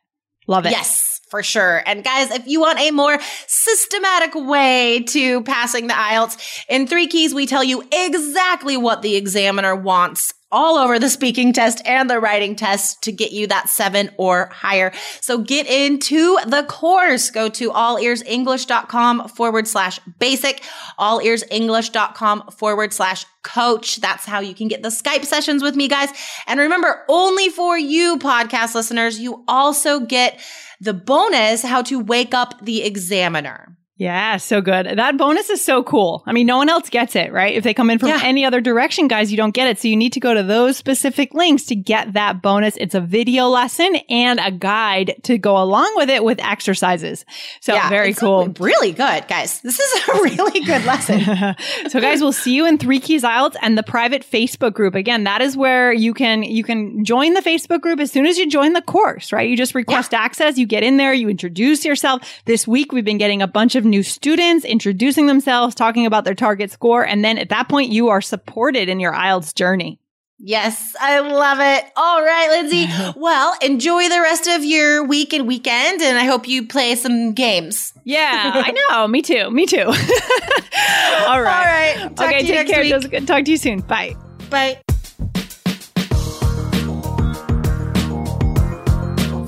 Love 0.47 0.65
it. 0.65 0.71
Yes, 0.71 1.00
for 1.31 1.41
sure. 1.41 1.81
And 1.85 2.03
guys, 2.03 2.29
if 2.29 2.45
you 2.45 2.59
want 2.59 2.79
a 2.79 2.91
more 2.91 3.17
systematic 3.47 4.35
way 4.35 5.03
to 5.07 5.41
passing 5.43 5.87
the 5.87 5.93
IELTS, 5.93 6.65
in 6.67 6.85
three 6.85 7.07
keys, 7.07 7.33
we 7.33 7.47
tell 7.47 7.63
you 7.63 7.83
exactly 7.91 8.75
what 8.75 9.01
the 9.01 9.15
examiner 9.15 9.73
wants 9.73 10.33
all 10.51 10.77
over 10.77 10.99
the 10.99 11.09
speaking 11.09 11.53
test 11.53 11.81
and 11.85 12.09
the 12.09 12.19
writing 12.19 12.55
test 12.55 13.01
to 13.03 13.11
get 13.11 13.31
you 13.31 13.47
that 13.47 13.69
seven 13.69 14.11
or 14.17 14.47
higher. 14.51 14.91
So 15.21 15.37
get 15.37 15.67
into 15.67 16.37
the 16.45 16.63
course. 16.63 17.29
Go 17.29 17.49
to 17.49 17.71
allearsenglish.com 17.71 19.29
forward 19.29 19.67
slash 19.67 19.99
basic, 20.19 20.61
allearsenglish.com 20.99 22.51
forward 22.51 22.93
slash 22.93 23.25
coach. 23.43 23.97
That's 23.97 24.25
how 24.25 24.39
you 24.39 24.53
can 24.53 24.67
get 24.67 24.83
the 24.83 24.89
Skype 24.89 25.25
sessions 25.25 25.63
with 25.63 25.75
me, 25.75 25.87
guys. 25.87 26.09
And 26.47 26.59
remember, 26.59 27.03
only 27.07 27.49
for 27.49 27.77
you 27.77 28.17
podcast 28.17 28.75
listeners, 28.75 29.19
you 29.19 29.43
also 29.47 29.99
get 29.99 30.39
the 30.79 30.93
bonus 30.93 31.61
how 31.61 31.81
to 31.83 31.99
wake 31.99 32.33
up 32.33 32.63
the 32.63 32.83
examiner. 32.83 33.77
Yeah, 34.01 34.37
so 34.37 34.61
good. 34.61 34.87
That 34.97 35.15
bonus 35.15 35.51
is 35.51 35.63
so 35.63 35.83
cool. 35.83 36.23
I 36.25 36.31
mean, 36.31 36.47
no 36.47 36.57
one 36.57 36.69
else 36.69 36.89
gets 36.89 37.15
it, 37.15 37.31
right? 37.31 37.53
If 37.53 37.63
they 37.63 37.75
come 37.75 37.91
in 37.91 37.99
from 37.99 38.09
Yeah. 38.09 38.21
any 38.23 38.43
other 38.43 38.59
direction, 38.59 39.07
guys, 39.07 39.29
you 39.29 39.37
don't 39.37 39.53
get 39.53 39.67
it. 39.67 39.77
So 39.77 39.89
you 39.89 39.95
need 39.95 40.13
to 40.13 40.19
go 40.19 40.33
to 40.33 40.41
those 40.41 40.75
specific 40.75 41.35
links 41.35 41.65
to 41.65 41.75
get 41.75 42.13
that 42.13 42.41
bonus. 42.41 42.77
It's 42.77 42.95
a 42.95 42.99
video 42.99 43.45
lesson 43.49 43.97
and 44.09 44.39
a 44.39 44.49
guide 44.49 45.17
to 45.25 45.37
go 45.37 45.55
along 45.55 45.93
with 45.97 46.09
it 46.09 46.23
with 46.23 46.39
exercises. 46.39 47.25
So 47.59 47.77
very 47.89 48.09
it's 48.09 48.19
cool. 48.19 48.51
Really 48.59 48.91
good, 48.91 49.27
guys. 49.27 49.61
This 49.61 49.79
is 49.79 50.07
a 50.07 50.13
really 50.23 50.61
good 50.61 50.83
lesson. 50.83 51.21
so 51.89 52.01
guys, 52.01 52.21
we'll 52.21 52.31
see 52.31 52.55
you 52.55 52.65
in 52.65 52.79
Three 52.79 52.99
Keys 52.99 53.21
IELTS 53.21 53.55
and 53.61 53.77
the 53.77 53.83
private 53.83 54.23
Facebook 54.27 54.73
group. 54.73 54.95
Again, 54.95 55.25
that 55.25 55.43
is 55.43 55.55
where 55.55 55.93
you 55.93 56.15
can 56.15 56.41
you 56.41 56.63
can 56.63 57.05
join 57.05 57.35
the 57.35 57.41
Facebook 57.41 57.81
group 57.81 57.99
as 57.99 58.11
soon 58.11 58.25
as 58.25 58.39
you 58.39 58.49
join 58.49 58.73
the 58.73 58.81
course, 58.81 59.31
right? 59.31 59.47
You 59.47 59.55
just 59.55 59.75
request 59.75 60.15
access, 60.15 60.57
you 60.57 60.65
get 60.65 60.81
in 60.81 60.97
there, 60.97 61.13
you 61.13 61.29
introduce 61.29 61.85
yourself. 61.85 62.41
This 62.45 62.67
week 62.67 62.91
we've 62.91 63.05
been 63.05 63.19
getting 63.19 63.43
a 63.43 63.47
bunch 63.47 63.75
of 63.75 63.90
new 63.91 64.01
students 64.01 64.65
introducing 64.65 65.27
themselves, 65.27 65.75
talking 65.75 66.07
about 66.07 66.25
their 66.25 66.33
target 66.33 66.71
score, 66.71 67.05
and 67.05 67.23
then 67.23 67.37
at 67.37 67.49
that 67.49 67.69
point 67.69 67.91
you 67.91 68.09
are 68.09 68.21
supported 68.21 68.89
in 68.89 68.99
your 68.99 69.13
IELTS 69.13 69.53
journey. 69.53 69.99
Yes, 70.43 70.95
I 70.99 71.19
love 71.19 71.59
it. 71.59 71.91
All 71.95 72.23
right, 72.23 72.49
Lindsay. 72.49 72.87
Well, 73.15 73.55
enjoy 73.61 74.09
the 74.09 74.19
rest 74.21 74.47
of 74.47 74.65
your 74.65 75.03
week 75.03 75.33
and 75.33 75.47
weekend, 75.47 76.01
and 76.01 76.17
I 76.17 76.23
hope 76.23 76.47
you 76.47 76.67
play 76.67 76.95
some 76.95 77.33
games. 77.33 77.93
Yeah, 78.03 78.51
I 78.65 78.71
know. 78.71 79.07
Me 79.07 79.21
too. 79.21 79.51
Me 79.51 79.67
too. 79.67 79.77
All 79.85 79.93
right. 79.93 81.27
All 81.27 81.43
right. 81.43 82.15
Talk 82.15 82.27
okay, 82.27 82.39
to 82.39 82.45
you 82.45 82.53
take 82.53 82.67
next 82.67 82.71
care. 82.71 82.81
week. 82.81 82.89
Jessica. 82.89 83.21
Talk 83.21 83.45
to 83.45 83.51
you 83.51 83.57
soon. 83.57 83.81
Bye. 83.81 84.15
Bye. 84.49 84.81